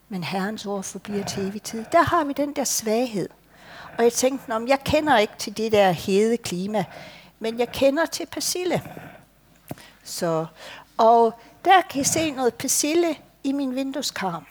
men 0.08 0.24
Herrens 0.24 0.66
ord 0.66 0.82
forbliver 0.82 1.24
til 1.24 1.48
evig 1.48 1.62
tid. 1.62 1.84
Der 1.92 2.02
har 2.02 2.24
vi 2.24 2.32
den 2.32 2.56
der 2.56 2.64
svaghed. 2.64 3.28
Og 3.98 4.04
jeg 4.04 4.12
tænkte, 4.12 4.52
om 4.52 4.68
jeg 4.68 4.80
kender 4.84 5.18
ikke 5.18 5.32
til 5.38 5.56
det 5.56 5.72
der 5.72 5.90
hede 5.90 6.36
klima, 6.36 6.84
men 7.38 7.58
jeg 7.58 7.72
kender 7.72 8.06
til 8.06 8.26
persille. 8.26 8.82
Så, 10.04 10.46
og 10.96 11.40
der 11.64 11.80
kan 11.90 11.98
jeg 11.98 12.06
se 12.06 12.30
noget 12.30 12.54
persille 12.54 13.16
i 13.44 13.52
min 13.52 13.74
vindueskarm. 13.74 14.46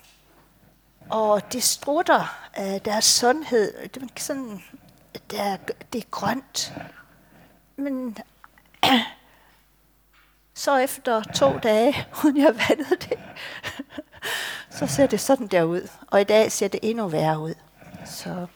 Og 1.09 1.53
det 1.53 1.63
strutter 1.63 2.47
af 2.53 2.81
deres 2.81 3.05
sundhed. 3.05 3.89
Det 3.89 4.03
er 4.03 4.07
sådan, 4.17 4.63
der, 5.31 5.57
det 5.93 6.03
er 6.03 6.07
grønt. 6.11 6.73
Men 7.75 8.17
så 10.57 10.77
efter 10.77 11.23
to 11.23 11.57
dage, 11.57 12.07
uden 12.23 12.37
jeg 12.37 12.55
vandede 12.69 12.95
det, 12.95 13.19
så 14.69 14.87
ser 14.87 15.07
det 15.07 15.19
sådan 15.19 15.47
der 15.47 15.63
ud. 15.63 15.89
Og 16.07 16.21
i 16.21 16.23
dag 16.23 16.51
ser 16.51 16.67
det 16.67 16.79
endnu 16.83 17.07
værre 17.07 17.39
ud. 17.39 17.53
Så, 18.05 18.47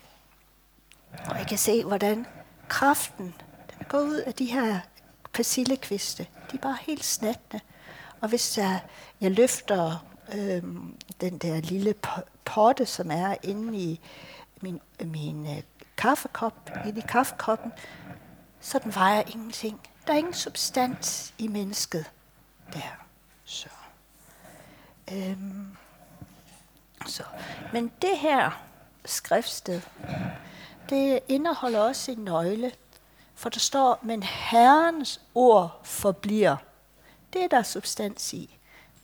og 1.30 1.38
jeg 1.38 1.46
kan 1.48 1.58
se, 1.58 1.84
hvordan 1.84 2.26
kraften 2.68 3.34
den 3.70 3.86
går 3.88 3.98
ud 3.98 4.16
af 4.16 4.34
de 4.34 4.44
her 4.44 4.80
persillekviste. 5.32 6.26
De 6.50 6.56
er 6.56 6.60
bare 6.60 6.76
helt 6.80 7.04
snattende. 7.04 7.60
Og 8.20 8.28
hvis 8.28 8.58
jeg, 8.58 8.80
jeg 9.20 9.30
løfter 9.30 10.04
øh, 10.34 10.62
den 11.20 11.38
der 11.38 11.60
lille 11.60 11.94
potte, 12.44 12.86
som 12.86 13.10
er 13.10 13.34
inde 13.42 13.78
i 13.78 14.00
min, 14.60 14.80
min 15.04 15.46
øh, 15.46 15.62
kaffekop, 15.96 16.70
inde 16.86 16.98
i 16.98 17.04
kaffekoppen, 17.08 17.72
så 18.60 18.78
den 18.78 18.94
vejer 18.94 19.22
ingenting. 19.26 19.80
Der 20.06 20.12
er 20.12 20.16
ingen 20.16 20.34
substans 20.34 21.34
i 21.38 21.48
mennesket 21.48 22.10
der. 22.72 23.04
Så. 23.44 23.68
Øhm. 25.12 25.76
Så. 27.06 27.22
Men 27.72 27.92
det 28.02 28.18
her 28.18 28.62
skriftsted, 29.04 29.80
det 30.88 31.20
indeholder 31.28 31.80
også 31.80 32.12
en 32.12 32.18
nøgle, 32.18 32.72
for 33.34 33.48
der 33.48 33.58
står, 33.58 33.98
men 34.02 34.22
Herrens 34.22 35.20
ord 35.34 35.80
forbliver. 35.84 36.56
Det 37.32 37.44
er 37.44 37.48
der 37.48 37.62
substans 37.62 38.32
i. 38.32 38.58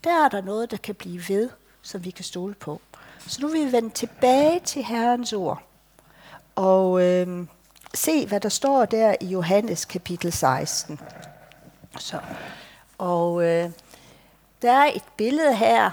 Der 0.04 0.24
er 0.24 0.28
der 0.28 0.40
noget, 0.40 0.70
der 0.70 0.76
kan 0.76 0.94
blive 0.94 1.22
ved, 1.28 1.50
som 1.82 2.04
vi 2.04 2.10
kan 2.10 2.24
stole 2.24 2.54
på. 2.54 2.80
Så 3.26 3.42
nu 3.42 3.48
vil 3.48 3.66
vi 3.66 3.72
vende 3.72 3.90
tilbage 3.90 4.60
til 4.60 4.84
Herrens 4.84 5.32
ord. 5.32 5.62
Og 6.54 7.02
øhm, 7.02 7.48
se, 7.94 8.26
hvad 8.26 8.40
der 8.40 8.48
står 8.48 8.84
der 8.84 9.14
i 9.20 9.26
Johannes 9.26 9.84
kapitel 9.84 10.32
16. 10.32 11.00
Så. 11.98 12.18
Og 12.98 13.44
øh, 13.44 13.70
der 14.62 14.72
er 14.72 14.90
et 14.94 15.02
billede 15.16 15.56
her, 15.56 15.90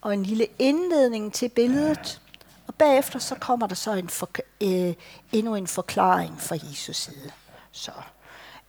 og 0.00 0.14
en 0.14 0.22
lille 0.22 0.46
indledning 0.58 1.32
til 1.32 1.48
billedet. 1.48 2.20
Og 2.66 2.74
bagefter 2.74 3.18
så 3.18 3.34
kommer 3.34 3.66
der 3.66 3.74
så 3.74 3.92
en 3.92 4.08
for, 4.08 4.30
øh, 4.60 4.94
endnu 5.32 5.54
en 5.54 5.66
forklaring 5.66 6.40
fra 6.40 6.56
Jesus 6.70 6.96
side. 6.96 7.30
Så 7.72 7.90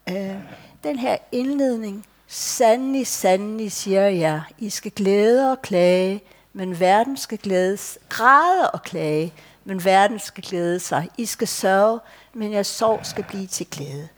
øh, 0.08 0.36
den 0.84 0.98
her 0.98 1.16
indledning, 1.32 2.06
sandelig, 2.26 3.06
sandelig 3.06 3.72
siger 3.72 4.08
jeg, 4.08 4.42
I 4.58 4.70
skal 4.70 4.90
glæde 4.90 5.52
og 5.52 5.62
klage, 5.62 6.22
men 6.52 6.80
verden 6.80 7.16
skal 7.16 7.38
glædes, 7.38 7.98
græde 8.08 8.70
og 8.70 8.82
klage, 8.82 9.34
men 9.64 9.84
verden 9.84 10.18
skal 10.18 10.44
glæde 10.44 10.80
sig. 10.80 11.08
I 11.18 11.26
skal 11.26 11.48
sørge, 11.48 12.00
men 12.34 12.52
jeres 12.52 12.66
sorg 12.66 13.06
skal 13.06 13.24
blive 13.24 13.46
til 13.46 13.66
glæde. 13.70 14.08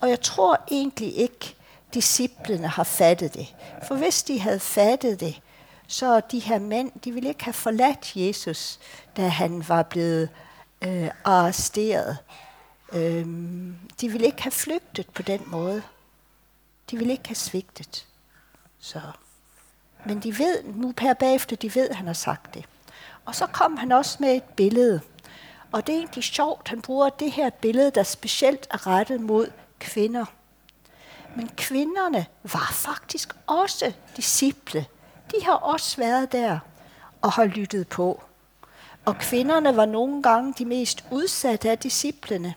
Og 0.00 0.08
jeg 0.08 0.20
tror 0.20 0.60
egentlig 0.70 1.16
ikke, 1.16 1.56
disciplene 1.94 2.68
har 2.68 2.84
fattet 2.84 3.34
det. 3.34 3.54
For 3.88 3.94
hvis 3.94 4.22
de 4.22 4.40
havde 4.40 4.60
fattet 4.60 5.20
det, 5.20 5.40
så 5.86 6.20
de 6.20 6.38
her 6.38 6.58
mænd, 6.58 6.92
de 7.04 7.12
ville 7.12 7.28
ikke 7.28 7.44
have 7.44 7.54
forladt 7.54 8.16
Jesus, 8.16 8.78
da 9.16 9.28
han 9.28 9.68
var 9.68 9.82
blevet 9.82 10.28
øh, 10.82 11.10
arresteret. 11.24 12.18
Øhm, 12.92 13.76
de 14.00 14.08
ville 14.08 14.26
ikke 14.26 14.42
have 14.42 14.52
flygtet 14.52 15.06
på 15.10 15.22
den 15.22 15.42
måde. 15.46 15.82
De 16.90 16.96
ville 16.96 17.12
ikke 17.12 17.28
have 17.28 17.36
svigtet. 17.36 18.06
Så. 18.80 19.00
Men 20.06 20.20
de 20.20 20.38
ved, 20.38 20.64
nu 20.64 20.92
per 20.92 21.14
bagefter, 21.14 21.56
de 21.56 21.74
ved, 21.74 21.88
at 21.88 21.96
han 21.96 22.06
har 22.06 22.14
sagt 22.14 22.54
det. 22.54 22.64
Og 23.24 23.34
så 23.34 23.46
kom 23.46 23.76
han 23.76 23.92
også 23.92 24.16
med 24.20 24.36
et 24.36 24.42
billede. 24.42 25.00
Og 25.72 25.86
det 25.86 25.94
er 25.94 25.98
egentlig 25.98 26.24
sjovt, 26.24 26.68
han 26.68 26.82
bruger 26.82 27.08
det 27.08 27.32
her 27.32 27.50
billede, 27.50 27.90
der 27.90 28.02
specielt 28.02 28.66
er 28.70 28.86
rettet 28.86 29.20
mod 29.20 29.50
kvinder. 29.78 30.24
Men 31.36 31.50
kvinderne 31.56 32.26
var 32.42 32.70
faktisk 32.72 33.36
også 33.46 33.92
disciple. 34.16 34.86
De 35.30 35.44
har 35.44 35.52
også 35.54 35.96
været 35.96 36.32
der 36.32 36.58
og 37.22 37.32
har 37.32 37.44
lyttet 37.44 37.88
på. 37.88 38.22
Og 39.04 39.18
kvinderne 39.18 39.76
var 39.76 39.84
nogle 39.84 40.22
gange 40.22 40.54
de 40.58 40.64
mest 40.64 41.04
udsatte 41.10 41.70
af 41.70 41.78
disciplene. 41.78 42.54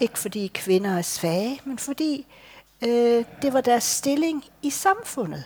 Ikke 0.00 0.18
fordi 0.18 0.46
kvinder 0.46 0.98
er 0.98 1.02
svage, 1.02 1.60
men 1.64 1.78
fordi 1.78 2.26
øh, 2.82 3.24
det 3.42 3.52
var 3.52 3.60
deres 3.60 3.84
stilling 3.84 4.44
i 4.62 4.70
samfundet. 4.70 5.44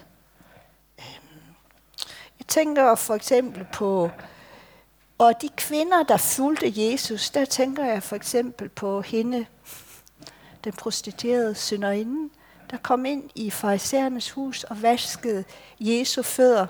Øhm, 0.99 1.41
jeg 2.39 2.47
tænker 2.49 2.95
for 2.95 3.15
eksempel 3.15 3.67
på, 3.73 4.11
og 5.23 5.43
de 5.43 5.49
kvinder, 5.57 6.03
der 6.03 6.17
fulgte 6.17 6.73
Jesus, 6.77 7.31
der 7.31 7.45
tænker 7.45 7.85
jeg 7.85 8.03
for 8.03 8.17
eksempel 8.17 8.69
på 8.69 9.01
hende, 9.01 9.47
den 10.65 10.73
prostituerede 10.73 11.55
synderinde, 11.55 12.33
der 12.71 12.77
kom 12.77 13.05
ind 13.05 13.31
i 13.35 13.51
farisæernes 13.51 14.31
hus 14.31 14.65
og 14.65 14.83
vaskede 14.83 15.45
Jesu 15.81 16.23
fødder 16.23 16.67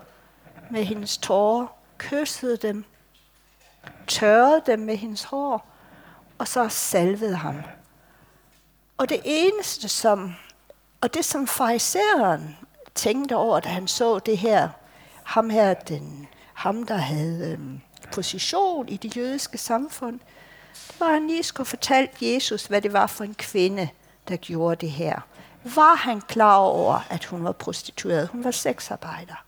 med 0.70 0.84
hendes 0.84 1.18
tårer, 1.18 1.66
kyssede 1.98 2.56
dem, 2.56 2.84
tørrede 4.06 4.62
dem 4.66 4.78
med 4.78 4.96
hendes 4.96 5.24
hår, 5.24 5.66
og 6.38 6.48
så 6.48 6.68
salvede 6.68 7.36
ham. 7.36 7.56
Og 8.98 9.08
det 9.08 9.20
eneste, 9.24 9.88
som, 9.88 10.34
og 11.00 11.14
det 11.14 11.24
som 11.24 11.46
farisæeren 11.46 12.56
tænkte 12.94 13.36
over, 13.36 13.60
da 13.60 13.68
han 13.68 13.88
så 13.88 14.18
det 14.18 14.38
her, 14.38 14.68
ham 15.22 15.50
her, 15.50 15.74
den, 15.74 16.28
ham 16.54 16.86
der 16.86 16.96
havde 16.96 17.52
øhm, 17.52 17.80
position 18.12 18.88
i 18.88 18.96
det 18.96 19.16
jødiske 19.16 19.58
samfund, 19.58 20.20
det 20.88 21.00
var, 21.00 21.06
at 21.06 21.12
han 21.12 21.26
lige 21.26 21.42
skulle 21.42 21.66
fortælle 21.66 22.10
Jesus, 22.20 22.66
hvad 22.66 22.82
det 22.82 22.92
var 22.92 23.06
for 23.06 23.24
en 23.24 23.34
kvinde, 23.34 23.88
der 24.28 24.36
gjorde 24.36 24.76
det 24.76 24.90
her. 24.90 25.20
Var 25.64 25.94
han 25.94 26.20
klar 26.20 26.56
over, 26.56 27.00
at 27.10 27.24
hun 27.24 27.44
var 27.44 27.52
prostitueret? 27.52 28.28
Hun 28.28 28.44
var 28.44 28.50
sexarbejder. 28.50 29.44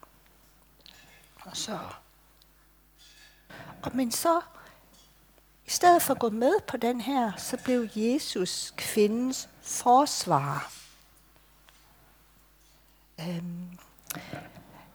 Og 1.41 1.57
så... 1.57 1.79
Og 3.83 3.91
men 3.95 4.11
så, 4.11 4.41
i 5.65 5.69
stedet 5.69 6.01
for 6.01 6.13
at 6.13 6.19
gå 6.19 6.29
med 6.29 6.53
på 6.67 6.77
den 6.77 7.01
her, 7.01 7.31
så 7.37 7.57
blev 7.63 7.87
Jesus 7.95 8.73
kvindens 8.77 9.49
forsvar. 9.61 10.71
Øhm, 13.19 13.77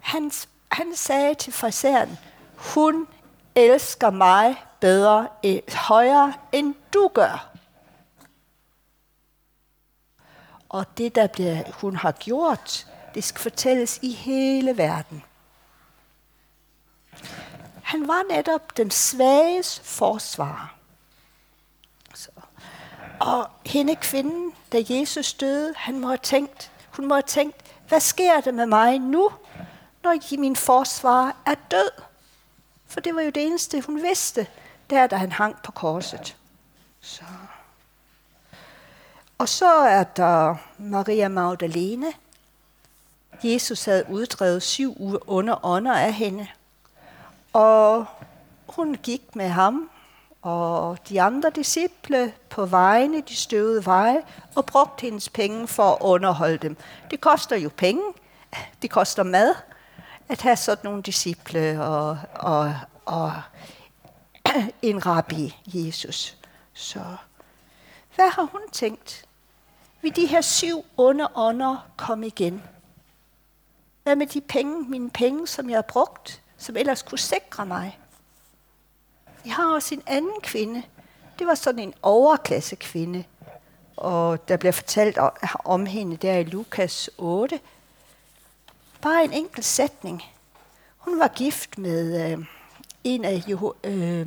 han, 0.00 0.32
han 0.72 0.96
sagde 0.96 1.34
til 1.34 1.52
friseren, 1.52 2.18
hun 2.56 3.06
elsker 3.54 4.10
mig 4.10 4.64
bedre, 4.80 5.28
øh, 5.44 5.60
højere 5.74 6.34
end 6.52 6.74
du 6.94 7.10
gør. 7.14 7.50
Og 10.68 10.98
det, 10.98 11.14
der 11.14 11.26
bliver, 11.26 11.62
hun 11.72 11.96
har 11.96 12.12
gjort, 12.12 12.86
det 13.14 13.24
skal 13.24 13.40
fortælles 13.40 13.98
i 14.02 14.12
hele 14.12 14.78
verden. 14.78 15.24
Han 17.82 18.08
var 18.08 18.22
netop 18.34 18.76
den 18.76 18.90
svages 18.90 19.80
forsvar. 19.80 20.74
Så. 22.14 22.30
Og 23.20 23.50
hende 23.66 23.96
kvinden, 23.96 24.52
da 24.72 24.82
Jesus 24.88 25.34
døde, 25.34 25.74
han 25.76 26.00
må 26.00 26.06
have 26.06 26.18
tænkt, 26.18 26.72
hun 26.90 27.06
må 27.06 27.14
have 27.14 27.22
tænkt, 27.22 27.56
hvad 27.88 28.00
sker 28.00 28.40
der 28.40 28.52
med 28.52 28.66
mig 28.66 28.98
nu, 28.98 29.30
når 30.02 30.38
min 30.38 30.56
forsvar 30.56 31.36
er 31.46 31.54
død? 31.70 31.90
For 32.90 33.00
det 33.00 33.14
var 33.14 33.22
jo 33.22 33.30
det 33.30 33.46
eneste, 33.46 33.80
hun 33.80 34.02
vidste, 34.02 34.46
der 34.90 35.06
da 35.06 35.16
han 35.16 35.32
hang 35.32 35.56
på 35.62 35.72
korset. 35.72 36.36
Så. 37.00 37.24
Og 39.38 39.48
så 39.48 39.72
er 39.74 40.04
der 40.04 40.56
Maria 40.78 41.28
Magdalene. 41.28 42.12
Jesus 43.42 43.84
havde 43.84 44.04
uddrevet 44.10 44.62
syv 44.62 45.20
under 45.26 45.66
ånder 45.66 45.94
af 45.94 46.12
hende. 46.12 46.46
Og 47.52 48.06
hun 48.66 48.94
gik 48.94 49.36
med 49.36 49.48
ham 49.48 49.90
og 50.42 50.98
de 51.08 51.22
andre 51.22 51.50
disciple 51.50 52.32
på 52.48 52.66
vejene, 52.66 53.20
de 53.20 53.36
støvede 53.36 53.86
veje, 53.86 54.22
og 54.54 54.66
brugte 54.66 55.02
hendes 55.02 55.28
penge 55.28 55.68
for 55.68 55.92
at 55.92 55.98
underholde 56.00 56.58
dem. 56.58 56.76
Det 57.10 57.20
koster 57.20 57.56
jo 57.56 57.70
penge. 57.76 58.02
Det 58.82 58.90
koster 58.90 59.22
mad 59.22 59.54
at 60.30 60.42
have 60.42 60.56
sådan 60.56 60.84
nogle 60.84 61.02
disciple 61.02 61.82
og, 61.84 62.18
og, 62.34 62.74
og 63.04 63.32
en 64.82 65.06
rabbi, 65.06 65.56
Jesus. 65.66 66.36
Så 66.72 67.16
hvad 68.14 68.30
har 68.30 68.42
hun 68.42 68.60
tænkt? 68.72 69.24
Vil 70.02 70.16
de 70.16 70.26
her 70.26 70.40
syv 70.40 70.84
onde 70.96 71.28
ånder 71.34 71.90
komme 71.96 72.26
igen? 72.26 72.62
Hvad 74.02 74.16
med 74.16 74.26
de 74.26 74.40
penge, 74.40 74.82
mine 74.88 75.10
penge, 75.10 75.46
som 75.46 75.70
jeg 75.70 75.76
har 75.76 75.82
brugt, 75.82 76.42
som 76.56 76.76
ellers 76.76 77.02
kunne 77.02 77.18
sikre 77.18 77.66
mig? 77.66 77.98
Jeg 79.44 79.54
har 79.54 79.74
også 79.74 79.94
en 79.94 80.02
anden 80.06 80.40
kvinde. 80.42 80.82
Det 81.38 81.46
var 81.46 81.54
sådan 81.54 81.80
en 81.80 81.94
overklasse 82.02 82.76
kvinde. 82.76 83.24
Og 83.96 84.48
der 84.48 84.56
bliver 84.56 84.72
fortalt 84.72 85.18
om 85.64 85.86
hende 85.86 86.16
der 86.16 86.36
i 86.36 86.44
Lukas 86.44 87.10
8. 87.18 87.60
Bare 89.02 89.24
en 89.24 89.32
enkelt 89.32 89.64
sætning. 89.64 90.22
Hun 90.98 91.18
var 91.18 91.28
gift 91.28 91.78
med 91.78 92.32
øh, 92.32 92.46
en 93.04 93.24
af 93.24 93.44
øh, 93.84 94.26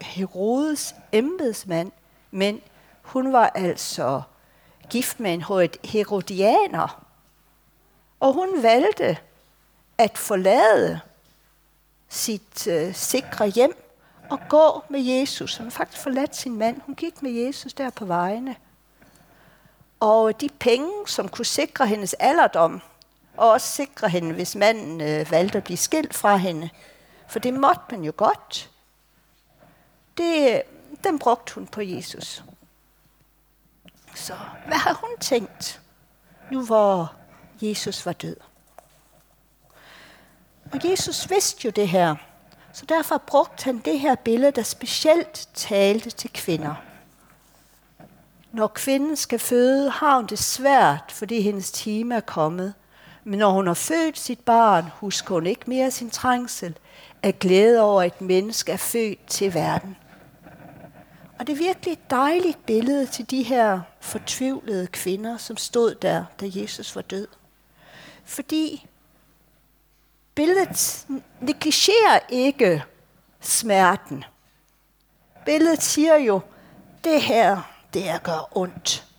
Herodes 0.00 0.94
embedsmænd, 1.12 1.92
men 2.30 2.60
hun 3.02 3.32
var 3.32 3.46
altså 3.54 4.22
gift 4.90 5.20
med 5.20 5.34
en 5.34 5.44
herodianer. 5.84 7.04
Og 8.20 8.32
hun 8.32 8.62
valgte 8.62 9.18
at 9.98 10.18
forlade 10.18 11.00
sit 12.08 12.66
øh, 12.66 12.94
sikre 12.94 13.46
hjem 13.46 13.84
og 14.30 14.38
gå 14.48 14.82
med 14.88 15.00
Jesus. 15.00 15.56
Hun 15.56 15.66
har 15.66 15.70
faktisk 15.70 16.02
forladt 16.02 16.36
sin 16.36 16.56
mand. 16.56 16.80
Hun 16.86 16.94
gik 16.94 17.22
med 17.22 17.30
Jesus 17.30 17.74
der 17.74 17.90
på 17.90 18.04
vejene. 18.04 18.56
Og 20.00 20.40
de 20.40 20.48
penge, 20.58 20.90
som 21.06 21.28
kunne 21.28 21.44
sikre 21.44 21.86
hendes 21.86 22.14
alderdom, 22.14 22.82
og 23.40 23.50
også 23.50 23.66
sikre 23.66 24.08
hende, 24.08 24.34
hvis 24.34 24.56
manden 24.56 25.00
øh, 25.00 25.30
valgte 25.30 25.58
at 25.58 25.64
blive 25.64 25.76
skilt 25.76 26.14
fra 26.14 26.36
hende, 26.36 26.70
for 27.28 27.38
det 27.38 27.54
måtte 27.54 27.82
man 27.90 28.04
jo 28.04 28.12
godt, 28.16 28.70
det, 30.16 30.62
den 31.04 31.18
brugte 31.18 31.54
hun 31.54 31.66
på 31.66 31.80
Jesus. 31.80 32.44
Så 34.14 34.34
hvad 34.66 34.76
har 34.76 34.92
hun 34.92 35.10
tænkt, 35.20 35.80
nu 36.50 36.64
hvor 36.64 37.12
Jesus 37.62 38.06
var 38.06 38.12
død? 38.12 38.36
Og 40.72 40.90
Jesus 40.90 41.30
vidste 41.30 41.64
jo 41.64 41.70
det 41.70 41.88
her, 41.88 42.16
så 42.72 42.86
derfor 42.86 43.18
brugte 43.18 43.64
han 43.64 43.78
det 43.78 44.00
her 44.00 44.14
billede, 44.14 44.52
der 44.52 44.62
specielt 44.62 45.48
talte 45.54 46.10
til 46.10 46.30
kvinder. 46.32 46.74
Når 48.52 48.66
kvinden 48.66 49.16
skal 49.16 49.38
føde, 49.38 49.90
har 49.90 50.16
hun 50.16 50.26
det 50.26 50.38
svært, 50.38 51.12
fordi 51.12 51.40
hendes 51.40 51.70
time 51.70 52.14
er 52.14 52.20
kommet. 52.20 52.74
Men 53.24 53.38
når 53.38 53.50
hun 53.50 53.66
har 53.66 53.74
født 53.74 54.18
sit 54.18 54.40
barn, 54.40 54.84
husker 54.94 55.34
hun 55.34 55.46
ikke 55.46 55.70
mere 55.70 55.90
sin 55.90 56.10
trængsel 56.10 56.78
af 57.22 57.38
glæde 57.38 57.80
over, 57.80 58.02
at 58.02 58.12
et 58.12 58.20
menneske 58.20 58.72
er 58.72 58.76
født 58.76 59.26
til 59.26 59.54
verden. 59.54 59.96
Og 61.38 61.46
det 61.46 61.52
er 61.52 61.56
virkelig 61.56 61.92
et 61.92 62.10
dejligt 62.10 62.66
billede 62.66 63.06
til 63.06 63.30
de 63.30 63.42
her 63.42 63.80
fortvivlede 64.00 64.86
kvinder, 64.86 65.36
som 65.36 65.56
stod 65.56 65.94
der, 65.94 66.24
da 66.40 66.50
Jesus 66.54 66.96
var 66.96 67.02
død. 67.02 67.28
Fordi 68.24 68.86
billedet 70.34 71.06
negligerer 71.40 72.18
ikke 72.28 72.84
smerten. 73.40 74.24
Billedet 75.44 75.82
siger 75.82 76.16
jo, 76.16 76.40
det 77.04 77.22
her, 77.22 77.72
det 77.94 78.02
her 78.02 78.18
gør 78.18 78.48
ondt. 78.58 79.09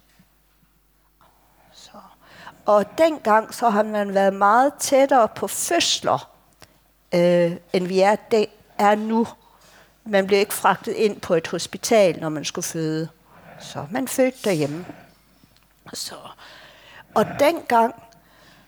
Og 2.65 2.85
dengang 2.97 3.53
så 3.53 3.69
har 3.69 3.83
man 3.83 4.13
været 4.13 4.33
meget 4.33 4.73
tættere 4.79 5.27
på 5.27 5.47
fødsler, 5.47 6.29
øh, 7.13 7.51
end 7.73 7.87
vi 7.87 7.99
er, 7.99 8.15
det 8.15 8.45
er 8.77 8.95
nu. 8.95 9.27
Man 10.05 10.27
blev 10.27 10.39
ikke 10.39 10.53
fragtet 10.53 10.93
ind 10.93 11.21
på 11.21 11.33
et 11.33 11.47
hospital, 11.47 12.19
når 12.19 12.29
man 12.29 12.45
skulle 12.45 12.65
føde. 12.65 13.09
Så 13.59 13.85
man 13.91 14.07
fødte 14.07 14.37
derhjemme. 14.43 14.85
Så. 15.93 16.15
Og 17.15 17.25
dengang, 17.39 17.95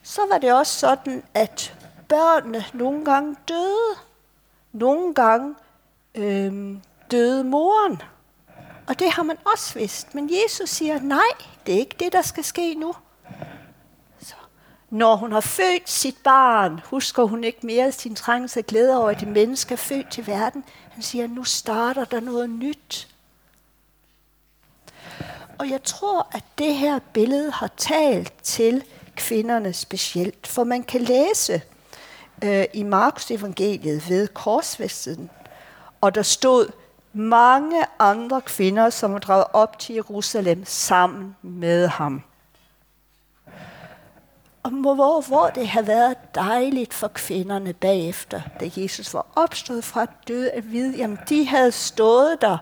så 0.03 0.21
var 0.31 0.37
det 0.37 0.53
også 0.53 0.79
sådan, 0.79 1.23
at 1.33 1.75
børnene 2.09 2.65
nogle 2.73 3.05
gange 3.05 3.35
døde. 3.47 3.95
Nogle 4.71 5.13
gange 5.13 5.55
øh, 6.15 6.77
døde 7.11 7.43
moren. 7.43 8.01
Og 8.87 8.99
det 8.99 9.11
har 9.11 9.23
man 9.23 9.37
også 9.53 9.79
vidst. 9.79 10.15
Men 10.15 10.29
Jesus 10.29 10.69
siger, 10.69 10.99
nej, 10.99 11.29
det 11.65 11.75
er 11.75 11.79
ikke 11.79 11.95
det, 11.99 12.13
der 12.13 12.21
skal 12.21 12.43
ske 12.43 12.75
nu. 12.75 12.93
Når 14.93 15.15
hun 15.15 15.31
har 15.31 15.39
født 15.39 15.89
sit 15.89 16.17
barn, 16.23 16.79
husker 16.85 17.23
hun 17.23 17.43
ikke 17.43 17.65
mere 17.65 17.91
sin 17.91 18.15
trængelse 18.15 18.59
og 18.59 18.65
glæde 18.65 18.97
over, 18.97 19.09
at 19.09 19.19
det 19.19 19.27
menneske 19.27 19.73
er 19.73 19.77
født 19.77 20.11
til 20.11 20.27
verden. 20.27 20.63
Han 20.89 21.03
siger, 21.03 21.27
nu 21.27 21.43
starter 21.43 22.05
der 22.05 22.19
noget 22.19 22.49
nyt. 22.49 23.07
Og 25.59 25.69
jeg 25.69 25.83
tror, 25.83 26.27
at 26.31 26.43
det 26.57 26.75
her 26.75 26.99
billede 27.13 27.51
har 27.51 27.69
talt 27.77 28.33
til 28.43 28.83
kvinderne 29.15 29.73
specielt. 29.73 30.47
For 30.47 30.63
man 30.63 30.83
kan 30.83 31.01
læse 31.01 31.61
øh, 32.43 32.65
i 32.73 32.83
Markus 32.83 33.31
evangeliet 33.31 34.09
ved 34.09 34.27
korsfæsten, 34.27 35.29
og 36.01 36.15
der 36.15 36.23
stod 36.23 36.71
mange 37.13 37.85
andre 37.99 38.41
kvinder, 38.41 38.89
som 38.89 39.13
var 39.13 39.19
draget 39.19 39.45
op 39.53 39.79
til 39.79 39.95
Jerusalem 39.95 40.65
sammen 40.65 41.35
med 41.41 41.87
ham. 41.87 42.23
Og 44.63 44.71
hvor, 44.71 45.21
hvor 45.27 45.49
det 45.49 45.67
har 45.67 45.81
været 45.81 46.35
dejligt 46.35 46.93
for 46.93 47.07
kvinderne 47.07 47.73
bagefter, 47.73 48.41
da 48.59 48.69
Jesus 48.75 49.13
var 49.13 49.27
opstået 49.35 49.83
fra 49.83 50.05
død 50.27 50.49
at 50.49 50.71
vide, 50.71 50.97
jamen 50.97 51.19
de 51.29 51.47
havde 51.47 51.71
stået 51.71 52.41
der, 52.41 52.57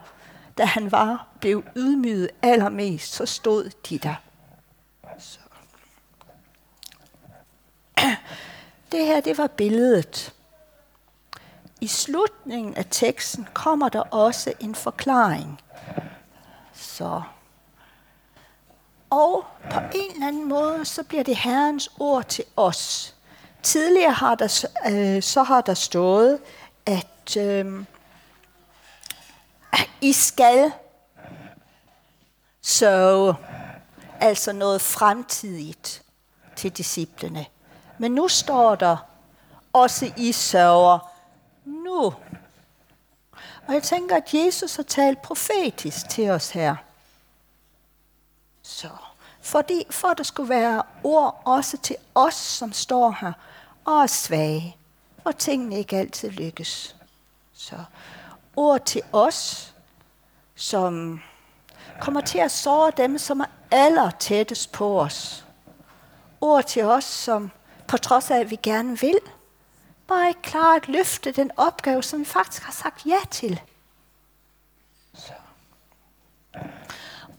da 0.57 0.65
han 0.65 0.91
var 0.91 1.27
blev 1.39 1.63
ydmyget 1.75 2.29
allermest, 2.41 3.13
så 3.13 3.25
stod 3.25 3.69
de 3.89 3.97
der. 3.97 4.15
Så. 5.19 5.39
Det 8.91 9.05
her, 9.05 9.21
det 9.21 9.37
var 9.37 9.47
billedet. 9.47 10.33
I 11.81 11.87
slutningen 11.87 12.75
af 12.75 12.85
teksten 12.89 13.47
kommer 13.53 13.89
der 13.89 13.99
også 13.99 14.53
en 14.59 14.75
forklaring. 14.75 15.61
Så. 16.73 17.21
Og 19.11 19.45
på 19.71 19.79
en 19.93 20.11
eller 20.13 20.27
anden 20.27 20.49
måde, 20.49 20.85
så 20.85 21.03
bliver 21.03 21.23
det 21.23 21.35
Herrens 21.35 21.91
ord 21.99 22.25
til 22.25 22.43
os. 22.55 23.15
Tidligere 23.63 24.11
har 24.11 24.35
der, 24.35 24.65
øh, 24.89 25.23
så 25.23 25.43
har 25.43 25.61
der 25.61 25.73
stået, 25.73 26.39
at 26.85 27.37
øh, 27.37 27.83
I 30.01 30.13
skal 30.13 30.71
så 32.61 33.33
altså 34.19 34.51
noget 34.51 34.81
fremtidigt 34.81 36.03
til 36.55 36.71
disciplene. 36.71 37.45
Men 37.97 38.11
nu 38.11 38.27
står 38.27 38.75
der, 38.75 38.97
også 39.73 40.11
I 40.17 40.31
sørger 40.31 41.11
nu. 41.65 42.13
Og 43.67 43.73
jeg 43.73 43.83
tænker, 43.83 44.15
at 44.15 44.33
Jesus 44.33 44.75
har 44.75 44.83
talt 44.83 45.21
profetisk 45.21 46.09
til 46.09 46.29
os 46.29 46.49
her. 46.49 46.75
Så, 48.63 48.89
fordi, 49.41 49.83
for 49.89 50.07
at 50.07 50.17
der 50.17 50.23
skulle 50.23 50.49
være 50.49 50.83
ord 51.03 51.41
også 51.45 51.77
til 51.77 51.95
os, 52.15 52.33
som 52.33 52.73
står 52.73 53.17
her, 53.21 53.33
og 53.85 54.01
er 54.01 54.07
svage, 54.07 54.77
og 55.23 55.37
tingene 55.37 55.77
ikke 55.77 55.97
altid 55.97 56.29
lykkes. 56.29 56.95
Så 57.53 57.75
ord 58.55 58.85
til 58.85 59.01
os, 59.11 59.73
som 60.55 61.21
kommer 62.01 62.21
til 62.21 62.37
at 62.37 62.51
såre 62.51 62.91
dem, 62.97 63.17
som 63.17 63.39
er 63.39 63.45
aller 63.71 64.11
tættest 64.11 64.71
på 64.71 65.01
os. 65.01 65.45
Ord 66.41 66.63
til 66.63 66.83
os, 66.83 67.03
som 67.03 67.51
på 67.87 67.97
trods 67.97 68.31
af, 68.31 68.39
at 68.39 68.51
vi 68.51 68.55
gerne 68.63 68.99
vil, 68.99 69.19
bare 70.07 70.27
ikke 70.27 70.41
klarer 70.41 70.75
at 70.75 70.87
løfte 70.87 71.31
den 71.31 71.51
opgave, 71.57 72.03
som 72.03 72.19
vi 72.19 72.25
faktisk 72.25 72.63
har 72.63 72.73
sagt 72.73 73.05
ja 73.05 73.19
til. 73.31 73.61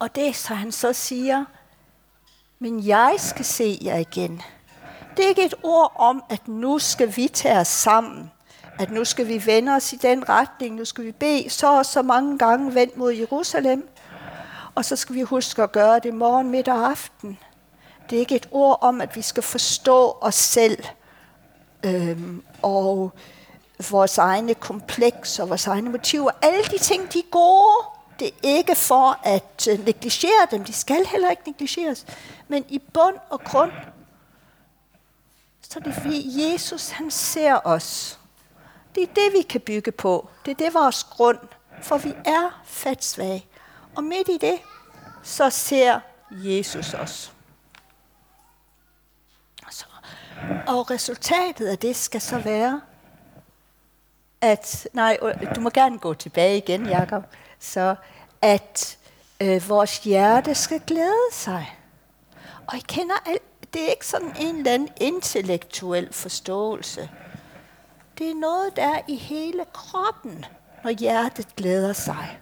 Og 0.02 0.14
det, 0.14 0.36
så 0.36 0.54
han 0.54 0.72
så 0.72 0.92
siger, 0.92 1.44
men 2.58 2.86
jeg 2.86 3.14
skal 3.18 3.44
se 3.44 3.78
jer 3.82 3.96
igen. 3.96 4.42
Det 5.16 5.24
er 5.24 5.28
ikke 5.28 5.44
et 5.44 5.54
ord 5.62 5.92
om, 5.96 6.24
at 6.30 6.48
nu 6.48 6.78
skal 6.78 7.16
vi 7.16 7.28
tage 7.28 7.58
os 7.58 7.68
sammen. 7.68 8.30
At 8.78 8.90
nu 8.90 9.04
skal 9.04 9.28
vi 9.28 9.46
vende 9.46 9.72
os 9.72 9.92
i 9.92 9.96
den 9.96 10.28
retning. 10.28 10.74
Nu 10.74 10.84
skal 10.84 11.04
vi 11.04 11.12
bede 11.12 11.50
så 11.50 11.78
og 11.78 11.86
så 11.86 12.02
mange 12.02 12.38
gange 12.38 12.74
vendt 12.74 12.96
mod 12.96 13.12
Jerusalem. 13.12 13.88
Og 14.74 14.84
så 14.84 14.96
skal 14.96 15.14
vi 15.14 15.22
huske 15.22 15.62
at 15.62 15.72
gøre 15.72 15.98
det 15.98 16.14
morgen, 16.14 16.50
middag 16.50 16.74
og 16.74 16.90
aften. 16.90 17.38
Det 18.10 18.16
er 18.16 18.20
ikke 18.20 18.36
et 18.36 18.48
ord 18.50 18.78
om, 18.80 19.00
at 19.00 19.16
vi 19.16 19.22
skal 19.22 19.42
forstå 19.42 20.18
os 20.20 20.34
selv 20.34 20.84
øhm, 21.82 22.42
og 22.62 23.12
vores 23.90 24.18
egne 24.18 24.54
komplekser, 24.54 25.46
vores 25.46 25.66
egne 25.66 25.90
motiver. 25.90 26.30
Alle 26.42 26.64
de 26.64 26.78
ting, 26.78 27.12
de 27.12 27.18
er 27.18 27.30
gode. 27.30 27.91
Det 28.18 28.26
er 28.26 28.32
ikke 28.42 28.74
for 28.74 29.20
at 29.22 29.68
øh, 29.70 29.84
negligere 29.84 30.46
dem. 30.50 30.64
De 30.64 30.72
skal 30.72 31.06
heller 31.06 31.30
ikke 31.30 31.42
negligeres. 31.46 32.06
Men 32.48 32.64
i 32.68 32.78
bund 32.78 33.16
og 33.30 33.40
grund, 33.40 33.72
så 35.62 35.78
er 35.78 35.82
det 35.82 35.94
fordi 35.94 36.42
Jesus, 36.42 36.88
han 36.88 37.10
ser 37.10 37.60
os. 37.64 38.18
Det 38.94 39.02
er 39.02 39.06
det, 39.06 39.32
vi 39.32 39.42
kan 39.42 39.60
bygge 39.60 39.92
på. 39.92 40.28
Det 40.44 40.50
er 40.50 40.64
det 40.64 40.74
vores 40.74 41.04
grund. 41.04 41.38
For 41.82 41.98
vi 41.98 42.14
er 42.24 42.62
fatsvage. 42.64 43.46
Og 43.96 44.04
midt 44.04 44.28
i 44.28 44.38
det, 44.38 44.58
så 45.22 45.50
ser 45.50 46.00
Jesus 46.30 46.94
os. 46.94 47.32
Så, 49.70 49.84
og 50.66 50.90
resultatet 50.90 51.66
af 51.66 51.78
det 51.78 51.96
skal 51.96 52.20
så 52.20 52.38
være, 52.38 52.80
at, 54.40 54.88
nej, 54.92 55.18
du 55.54 55.60
må 55.60 55.70
gerne 55.70 55.98
gå 55.98 56.14
tilbage 56.14 56.56
igen, 56.56 56.86
Jakob, 56.86 57.24
så 57.62 57.94
at 58.42 58.98
øh, 59.40 59.68
vores 59.68 59.98
hjerte 59.98 60.54
skal 60.54 60.80
glæde 60.86 61.32
sig. 61.32 61.78
Og 62.66 62.76
I 62.76 62.80
kender 62.88 63.14
alt, 63.26 63.42
det 63.74 63.84
er 63.84 63.90
ikke 63.90 64.06
sådan 64.06 64.36
en 64.40 64.56
eller 64.56 64.72
anden 64.72 64.88
intellektuel 64.96 66.12
forståelse. 66.12 67.10
Det 68.18 68.30
er 68.30 68.34
noget, 68.34 68.76
der 68.76 68.82
er 68.82 69.00
i 69.08 69.16
hele 69.16 69.64
kroppen, 69.72 70.44
når 70.84 70.90
hjertet 70.90 71.56
glæder 71.56 71.92
sig. 71.92 72.40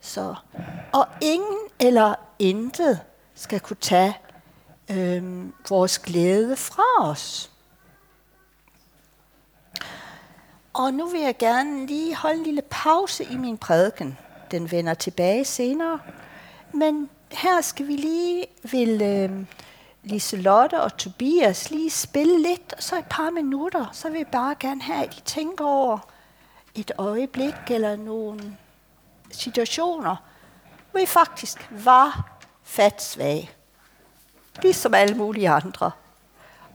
Så, 0.00 0.34
og 0.92 1.06
ingen 1.20 1.58
eller 1.80 2.14
intet 2.38 3.00
skal 3.34 3.60
kunne 3.60 3.76
tage 3.80 4.16
øh, 4.90 5.44
vores 5.68 5.98
glæde 5.98 6.56
fra 6.56 7.10
os. 7.10 7.50
Og 10.72 10.94
nu 10.94 11.06
vil 11.08 11.20
jeg 11.20 11.38
gerne 11.38 11.86
lige 11.86 12.16
holde 12.16 12.38
en 12.38 12.44
lille 12.44 12.62
pause 12.62 13.24
i 13.24 13.36
min 13.36 13.58
prædiken. 13.58 14.18
Den 14.50 14.70
vender 14.70 14.94
tilbage 14.94 15.44
senere. 15.44 16.00
Men 16.72 17.10
her 17.32 17.60
skal 17.60 17.86
vi 17.86 17.96
lige 17.96 18.46
vil 18.62 19.02
øh, 19.02 19.46
Liselotte 20.02 20.80
og 20.80 20.96
Tobias 20.96 21.70
lige 21.70 21.90
spille 21.90 22.42
lidt, 22.42 22.72
og 22.76 22.82
så 22.82 22.98
et 22.98 23.04
par 23.10 23.30
minutter, 23.30 23.86
så 23.92 24.10
vil 24.10 24.18
jeg 24.18 24.26
bare 24.26 24.54
gerne 24.60 24.82
have, 24.82 25.04
at 25.04 25.18
I 25.18 25.20
tænker 25.20 25.64
over 25.64 25.98
et 26.74 26.92
øjeblik 26.98 27.54
eller 27.70 27.96
nogle 27.96 28.56
situationer, 29.30 30.16
hvor 30.90 31.00
I 31.00 31.06
faktisk 31.06 31.68
var 31.70 32.38
fatsvage, 32.62 33.50
ligesom 34.62 34.94
alle 34.94 35.14
mulige 35.14 35.48
andre. 35.48 35.90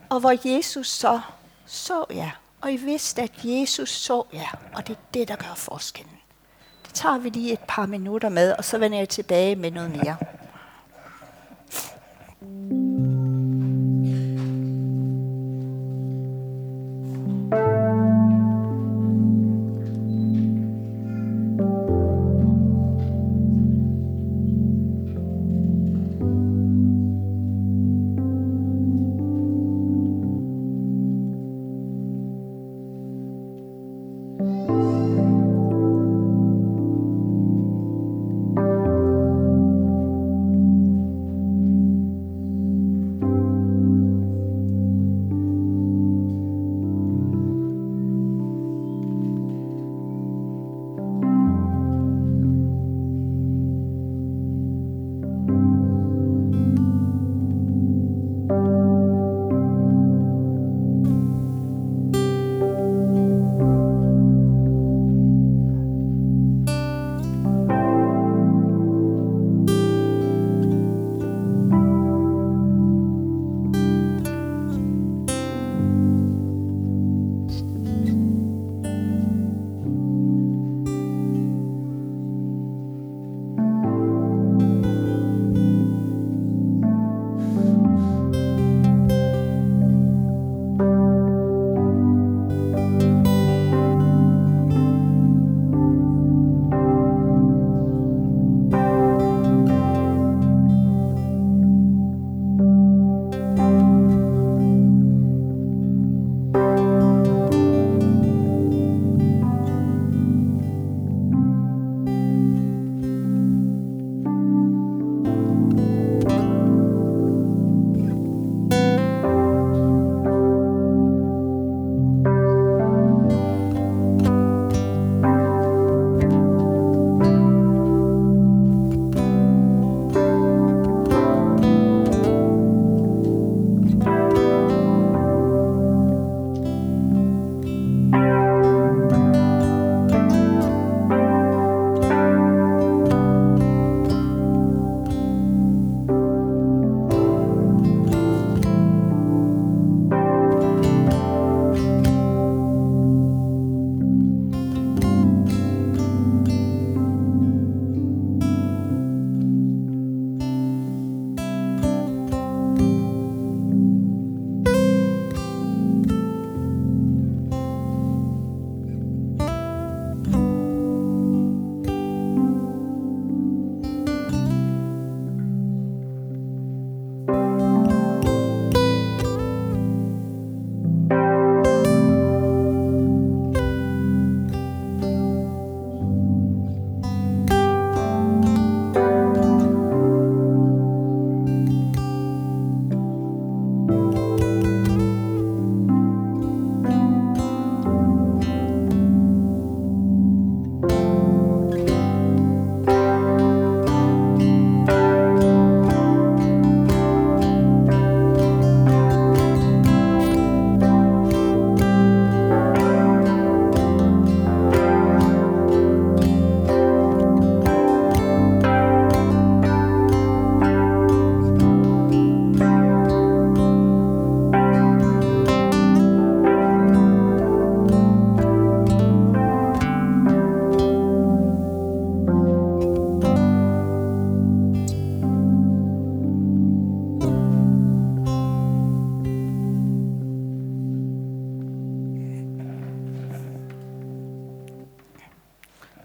Og 0.08 0.20
hvor 0.20 0.54
Jesus 0.54 0.88
så 0.88 1.20
så 1.66 2.04
jer, 2.10 2.30
og 2.60 2.72
I 2.72 2.76
vidste, 2.76 3.22
at 3.22 3.32
Jesus 3.44 3.90
så 3.90 4.22
jer, 4.32 4.58
og 4.74 4.86
det 4.86 4.96
er 4.96 5.00
det, 5.14 5.28
der 5.28 5.36
gør 5.36 5.54
forskellen. 5.54 6.13
Tager 6.94 7.18
vi 7.18 7.28
lige 7.28 7.52
et 7.52 7.60
par 7.68 7.86
minutter 7.86 8.28
med, 8.28 8.52
og 8.52 8.64
så 8.64 8.78
vender 8.78 8.98
jeg 8.98 9.08
tilbage 9.08 9.56
med 9.56 9.70
noget 9.70 9.90
mere. 9.90 10.16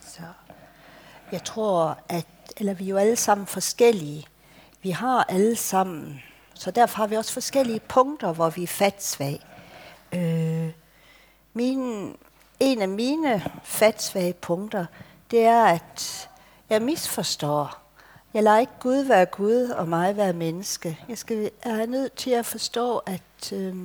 Så 0.10 0.22
jeg 1.32 1.44
tror, 1.44 1.98
at 2.10 2.26
eller 2.58 2.74
vi 2.74 2.84
er 2.84 2.90
jo 2.90 2.98
alle 2.98 3.16
sammen 3.16 3.48
forskellige. 3.48 4.28
Vi 4.82 4.90
har 4.90 5.24
alle 5.24 5.56
sammen, 5.56 6.22
så 6.54 6.72
derfor 6.72 6.98
har 6.98 7.08
vi 7.08 7.16
også 7.16 7.34
forskellige 7.34 7.80
punkter, 7.80 8.32
hvor 8.32 8.50
vi 8.50 8.64
er 8.64 8.68
fatsvage. 8.68 9.42
Øh, 10.14 10.72
min, 11.54 12.16
en 12.60 12.82
af 12.82 12.90
mine 12.90 13.44
fatsvage 13.64 14.34
punkter, 14.34 14.86
det 15.32 15.40
er, 15.46 15.64
at 15.64 16.30
jeg 16.70 16.82
misforstår. 16.82 17.78
Jeg 18.34 18.44
lader 18.44 18.60
ikke 18.60 18.74
Gud 18.80 19.04
være 19.04 19.26
Gud 19.26 19.70
og 19.70 19.88
mig 19.88 20.18
være 20.18 20.34
menneske. 20.34 21.00
Jeg, 21.10 21.18
skal, 21.18 21.38
jeg 21.66 21.80
er 21.80 21.86
nødt 21.86 22.14
til 22.14 22.32
at 22.32 22.46
forstå, 22.46 22.98
at 22.98 23.54
øh, 23.54 23.76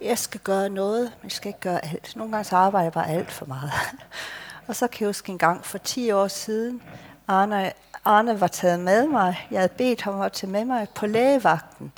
jeg 0.00 0.18
skal 0.18 0.40
gøre 0.40 0.68
noget, 0.68 1.02
men 1.02 1.24
jeg 1.24 1.32
skal 1.32 1.48
ikke 1.48 1.60
gøre 1.60 1.84
alt. 1.84 2.16
Nogle 2.16 2.32
gange 2.32 2.44
så 2.44 2.56
arbejder 2.56 2.84
jeg 2.84 2.92
bare 2.92 3.08
alt 3.08 3.32
for 3.32 3.46
meget. 3.46 3.72
og 4.68 4.76
så 4.76 4.88
kan 4.88 5.00
jeg 5.00 5.08
huske 5.08 5.32
en 5.32 5.38
gang 5.38 5.64
for 5.64 5.78
10 5.78 6.10
år 6.10 6.28
siden, 6.28 6.82
Arne, 7.28 7.72
Arne 8.04 8.40
var 8.40 8.46
taget 8.46 8.80
med 8.80 9.06
mig. 9.06 9.46
Jeg 9.50 9.60
havde 9.60 9.72
bedt 9.78 10.02
ham 10.02 10.20
at 10.20 10.32
tage 10.32 10.50
med 10.50 10.64
mig 10.64 10.88
på 10.94 11.06
lægevagten 11.06 11.92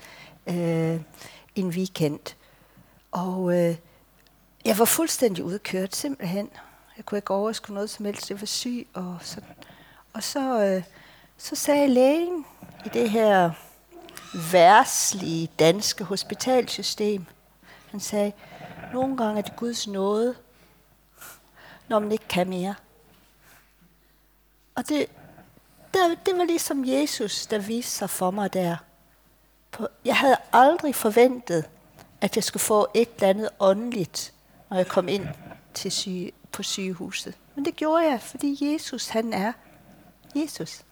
øh, 0.47 1.01
en 1.55 1.69
weekend. 1.69 2.35
Og 3.13 3.59
øh, 3.59 3.77
jeg 4.65 4.79
var 4.79 4.85
fuldstændig 4.85 5.45
udkørt, 5.45 5.97
simpelthen. 5.97 6.51
Jeg 6.97 7.05
kunne 7.05 7.19
ikke 7.19 7.35
overskue 7.35 7.75
noget 7.75 7.91
som 7.91 8.05
helst. 8.05 8.31
Jeg 8.31 8.41
var 8.41 8.47
syg. 8.47 8.87
Og, 8.95 9.19
sådan. 9.21 9.49
og 10.13 10.23
så, 10.23 10.63
øh, 10.65 10.83
så 11.39 11.57
sagde 11.57 11.89
lægen 11.89 12.45
i 12.85 12.89
det 12.89 13.11
her 13.11 13.51
værslige 14.53 15.49
danske 15.59 16.05
hospitalsystem, 16.05 17.25
han 17.91 18.01
sagde, 18.01 18.33
nogle 18.93 19.17
gange 19.17 19.39
er 19.39 19.43
det 19.43 19.57
Guds 19.57 19.89
nåde, 19.89 20.35
når 21.91 21.99
man 21.99 22.13
ikke 22.13 22.29
kan 22.29 22.49
mere. 22.49 22.75
Og 24.75 24.89
det, 24.89 25.07
der, 25.95 26.15
det 26.27 26.39
var 26.39 26.45
ligesom 26.45 26.85
Jesus, 26.89 27.47
der 27.47 27.59
viste 27.59 27.93
sig 27.93 28.11
for 28.11 28.31
mig 28.31 28.53
der. 28.53 28.77
Jeg 30.05 30.17
havde 30.17 30.37
aldrig 30.53 30.95
forventet, 30.95 31.69
at 32.21 32.37
jeg 32.37 32.45
skulle 32.45 32.61
få 32.61 32.89
et 32.95 33.09
eller 33.15 33.29
andet 33.29 33.49
åndeligt, 33.61 34.33
når 34.71 34.77
jeg 34.77 34.87
kom 34.87 35.09
ind 35.09 35.29
til 35.75 35.93
syge, 35.93 36.33
på 36.53 36.63
sygehuset. 36.63 37.35
Men 37.55 37.65
det 37.65 37.77
gjorde 37.77 38.05
jeg, 38.05 38.21
fordi 38.21 38.73
Jesus, 38.73 39.09
han 39.09 39.33
er 39.33 39.53
Jesus. 40.35 40.85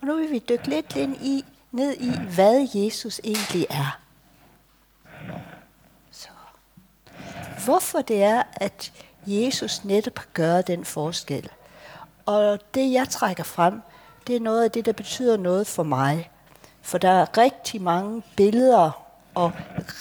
Og 0.00 0.06
nu 0.06 0.16
vil 0.16 0.30
vi 0.30 0.38
dykke 0.38 0.68
lidt 0.68 0.96
ind 0.96 1.16
i, 1.16 1.44
ned 1.70 1.96
i, 2.00 2.10
hvad 2.34 2.68
Jesus 2.74 3.20
egentlig 3.24 3.66
er. 3.70 4.00
Så. 6.10 6.28
Hvorfor 7.64 8.00
det 8.00 8.22
er, 8.22 8.42
at 8.52 8.92
Jesus 9.26 9.84
netop 9.84 10.20
gør 10.34 10.62
den 10.62 10.84
forskel. 10.84 11.48
Og 12.26 12.58
det, 12.74 12.92
jeg 12.92 13.08
trækker 13.08 13.44
frem, 13.44 13.82
det 14.26 14.36
er 14.36 14.40
noget 14.40 14.64
af 14.64 14.70
det, 14.70 14.86
der 14.86 14.92
betyder 14.92 15.36
noget 15.36 15.66
for 15.66 15.82
mig. 15.82 16.30
For 16.82 16.98
der 16.98 17.10
er 17.10 17.38
rigtig 17.38 17.82
mange 17.82 18.22
billeder 18.36 18.90
og 19.34 19.52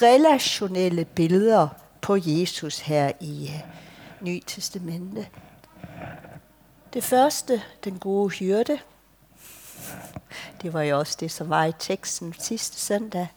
relationelle 0.02 1.06
billeder 1.06 1.68
på 2.02 2.18
Jesus 2.26 2.80
her 2.80 3.12
i 3.20 3.50
øh, 3.54 3.62
Nye 4.22 4.42
Testamente. 4.48 5.28
Det 6.94 7.04
første, 7.04 7.62
den 7.84 8.00
gode 8.00 8.30
hyrde, 8.30 8.80
det 10.62 10.74
var 10.74 10.82
jo 10.82 11.00
også 11.00 11.18
det, 11.20 11.32
som 11.32 11.50
var 11.50 11.66
i 11.66 11.74
teksten 11.80 12.36
sidste 12.40 12.80
søndag. 12.80 13.28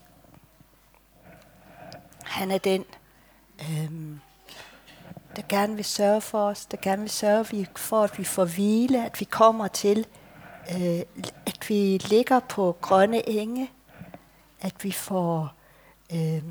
Han 2.23 2.51
er 2.51 2.57
den, 2.57 2.85
øhm, 3.61 4.19
der 5.37 5.43
gerne 5.49 5.75
vil 5.75 5.85
sørge 5.85 6.21
for 6.21 6.39
os, 6.39 6.65
der 6.65 6.77
gerne 6.81 7.01
vil 7.01 7.11
sørge 7.11 7.67
for, 7.75 8.03
at 8.03 8.19
vi 8.19 8.23
får 8.23 8.45
hvile, 8.45 9.05
at 9.05 9.19
vi 9.19 9.25
kommer 9.25 9.67
til, 9.67 10.07
øh, 10.71 11.01
at 11.45 11.69
vi 11.69 11.97
ligger 11.97 12.39
på 12.39 12.77
grønne 12.81 13.29
enge, 13.29 13.71
at 14.61 14.83
vi 14.83 14.91
får 14.91 15.53
øh, 16.13 16.43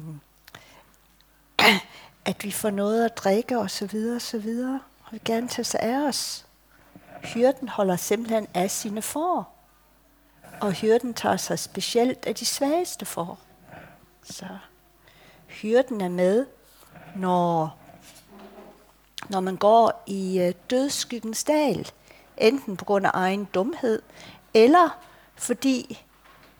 at 2.24 2.44
vi 2.44 2.50
får 2.50 2.70
noget 2.70 3.04
at 3.04 3.16
drikke 3.16 3.58
og 3.58 3.70
så 3.70 3.86
videre 3.86 4.16
og 4.16 4.22
så 4.22 4.38
videre. 4.38 4.80
Og 5.04 5.12
vi 5.12 5.20
gerne 5.24 5.48
tage 5.48 5.64
sig 5.64 5.80
af 5.80 6.08
os. 6.08 6.46
Hyrden 7.22 7.68
holder 7.68 7.96
simpelthen 7.96 8.46
af 8.54 8.70
sine 8.70 9.02
får. 9.02 9.54
Og 10.60 10.72
hyrden 10.72 11.14
tager 11.14 11.36
sig 11.36 11.58
specielt 11.58 12.26
af 12.26 12.34
de 12.34 12.44
svageste 12.44 13.06
får. 13.06 13.38
Så 14.22 14.46
hyrden 15.46 16.00
er 16.00 16.08
med, 16.08 16.46
når 17.16 17.78
når 19.28 19.40
man 19.40 19.56
går 19.56 20.02
i 20.06 20.40
øh, 20.40 20.54
dødskyggens 20.70 21.44
dal, 21.44 21.90
enten 22.36 22.76
på 22.76 22.84
grund 22.84 23.06
af 23.06 23.10
egen 23.14 23.44
dumhed, 23.44 24.02
eller 24.54 24.98
fordi 25.34 26.04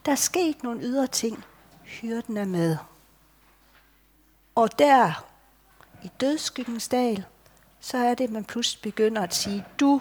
der 0.07 0.13
er 0.13 0.17
sket 0.17 0.63
nogle 0.63 0.81
ydre 0.81 1.07
ting, 1.07 1.45
hyrden 1.85 2.37
er 2.37 2.45
med. 2.45 2.77
Og 4.55 4.79
der, 4.79 5.25
i 6.05 6.11
dødskyggens 6.21 6.89
dal, 6.89 7.25
så 7.81 7.99
er 7.99 8.15
det, 8.15 8.25
at 8.25 8.31
man 8.31 8.45
pludselig 8.45 8.83
begynder 8.83 9.23
at 9.23 9.35
sige 9.35 9.65
du 9.81 10.01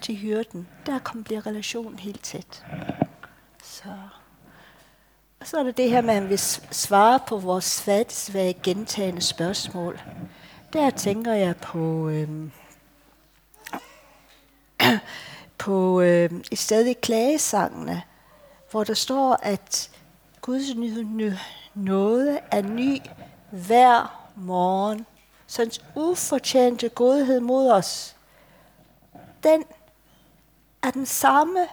til 0.00 0.16
hyrden. 0.16 0.68
Der 0.86 0.98
kommer 0.98 1.24
bliver 1.24 1.46
relationen 1.46 1.98
helt 1.98 2.22
tæt. 2.22 2.64
Så. 3.62 3.88
Og 5.40 5.46
så 5.46 5.58
er 5.58 5.62
det 5.62 5.76
det 5.76 5.90
her 5.90 6.00
med, 6.00 6.14
at 6.14 6.22
man 6.22 6.30
vil 6.30 6.38
svare 6.70 7.20
på 7.28 7.38
vores 7.38 7.64
svage 8.08 8.54
gentagende 8.62 9.22
spørgsmål. 9.22 10.00
Der 10.72 10.90
tænker 10.90 11.32
jeg 11.32 11.56
på, 11.56 12.08
øh, 12.08 12.28
på 15.58 16.00
øh, 16.00 16.30
et 16.50 16.58
sted 16.58 16.86
i 16.86 16.92
klagesangene, 16.92 18.02
hvor 18.70 18.84
der 18.84 18.94
står, 18.94 19.38
at 19.42 19.90
Guds 20.40 20.74
nåde 21.74 22.38
er 22.50 22.62
ny 22.62 22.98
hver 23.50 24.28
morgen. 24.36 25.06
Så 25.46 25.62
hans 25.62 25.84
ufortjente 25.94 26.88
godhed 26.88 27.40
mod 27.40 27.70
os, 27.70 28.16
den 29.42 29.64
er 30.82 30.90
den 30.90 31.06
samme 31.06 31.66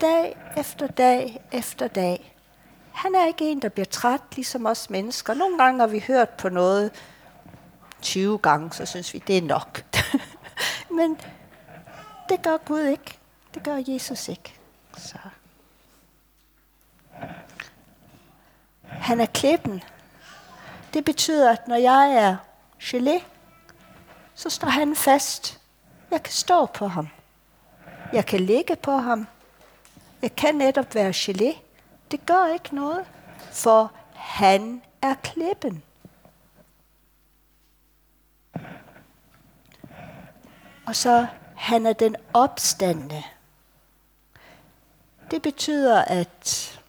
dag 0.00 0.36
efter 0.56 0.86
dag 0.86 1.40
efter 1.52 1.88
dag. 1.88 2.34
Han 2.92 3.14
er 3.14 3.26
ikke 3.26 3.50
en, 3.50 3.62
der 3.62 3.68
bliver 3.68 3.86
træt, 3.86 4.20
ligesom 4.36 4.66
os 4.66 4.90
mennesker. 4.90 5.34
Nogle 5.34 5.58
gange 5.58 5.80
har 5.80 5.86
vi 5.86 6.04
hørt 6.06 6.28
på 6.28 6.48
noget, 6.48 6.92
20 8.02 8.38
gange, 8.38 8.72
så 8.72 8.86
synes 8.86 9.14
vi, 9.14 9.18
det 9.26 9.38
er 9.38 9.42
nok. 9.42 9.84
Men 10.98 11.18
det 12.28 12.42
gør 12.42 12.56
Gud 12.56 12.80
ikke. 12.80 13.18
Det 13.54 13.62
gør 13.62 13.82
Jesus 13.88 14.28
ikke. 14.28 14.54
Så. 14.96 15.18
Han 18.82 19.20
er 19.20 19.26
klippen. 19.26 19.82
Det 20.94 21.04
betyder, 21.04 21.52
at 21.52 21.68
når 21.68 21.76
jeg 21.76 22.14
er 22.14 22.36
gelé, 22.82 23.22
så 24.34 24.50
står 24.50 24.68
han 24.68 24.96
fast. 24.96 25.60
Jeg 26.10 26.22
kan 26.22 26.32
stå 26.32 26.66
på 26.66 26.86
ham. 26.86 27.08
Jeg 28.12 28.26
kan 28.26 28.40
ligge 28.40 28.76
på 28.76 28.90
ham. 28.90 29.26
Jeg 30.22 30.36
kan 30.36 30.54
netop 30.54 30.94
være 30.94 31.10
gelé. 31.10 31.56
Det 32.10 32.26
gør 32.26 32.52
ikke 32.52 32.74
noget, 32.74 33.04
for 33.52 33.92
han 34.14 34.82
er 35.02 35.14
klippen. 35.14 35.82
Og 40.88 40.96
så, 40.96 41.26
han 41.56 41.86
er 41.86 41.92
den 41.92 42.16
opstande. 42.34 43.22
Det 45.30 45.42
betyder, 45.42 46.02
at 46.02 46.80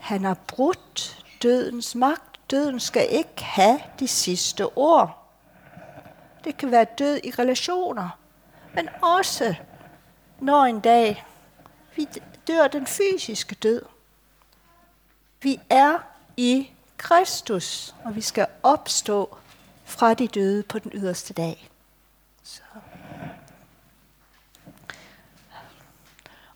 han 0.00 0.24
har 0.24 0.36
brudt 0.46 1.24
dødens 1.42 1.94
magt. 1.94 2.40
Døden 2.50 2.80
skal 2.80 3.06
ikke 3.10 3.44
have 3.44 3.80
de 3.98 4.08
sidste 4.08 4.78
ord. 4.78 5.28
Det 6.44 6.56
kan 6.56 6.70
være 6.70 6.86
død 6.98 7.20
i 7.24 7.30
relationer, 7.30 8.18
men 8.74 8.88
også 9.02 9.54
når 10.40 10.64
en 10.64 10.80
dag 10.80 11.24
vi 11.96 12.08
dør 12.46 12.68
den 12.68 12.86
fysiske 12.86 13.54
død. 13.54 13.82
Vi 15.42 15.60
er 15.70 15.98
i 16.36 16.70
Kristus, 16.96 17.94
og 18.04 18.16
vi 18.16 18.20
skal 18.20 18.46
opstå 18.62 19.36
fra 19.84 20.14
de 20.14 20.28
døde 20.28 20.62
på 20.62 20.78
den 20.78 20.90
yderste 20.94 21.34
dag. 21.34 21.70
Så. 22.42 22.62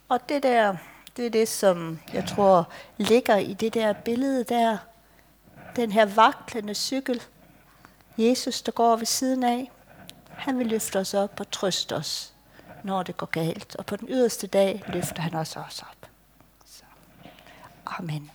Og 0.08 0.28
det 0.28 0.42
der, 0.42 0.76
det 1.16 1.26
er 1.26 1.30
det, 1.30 1.48
som 1.48 2.00
jeg 2.12 2.26
tror 2.28 2.68
ligger 2.96 3.36
i 3.36 3.54
det 3.54 3.74
der 3.74 3.92
billede 3.92 4.44
der. 4.44 4.78
Den 5.76 5.92
her 5.92 6.04
vaklende 6.04 6.74
cykel. 6.74 7.22
Jesus, 8.18 8.62
der 8.62 8.72
går 8.72 8.96
ved 8.96 9.06
siden 9.06 9.44
af. 9.44 9.70
Han 10.30 10.58
vil 10.58 10.66
løfte 10.66 10.98
os 10.98 11.14
op 11.14 11.40
og 11.40 11.50
trøste 11.50 11.96
os, 11.96 12.34
når 12.84 13.02
det 13.02 13.16
går 13.16 13.26
galt. 13.26 13.76
Og 13.76 13.86
på 13.86 13.96
den 13.96 14.08
yderste 14.08 14.46
dag 14.46 14.82
løfter 14.86 15.22
han 15.22 15.34
os 15.34 15.56
også 15.56 15.84
op. 15.90 16.10
Så. 16.64 16.82
Amen. 17.86 18.30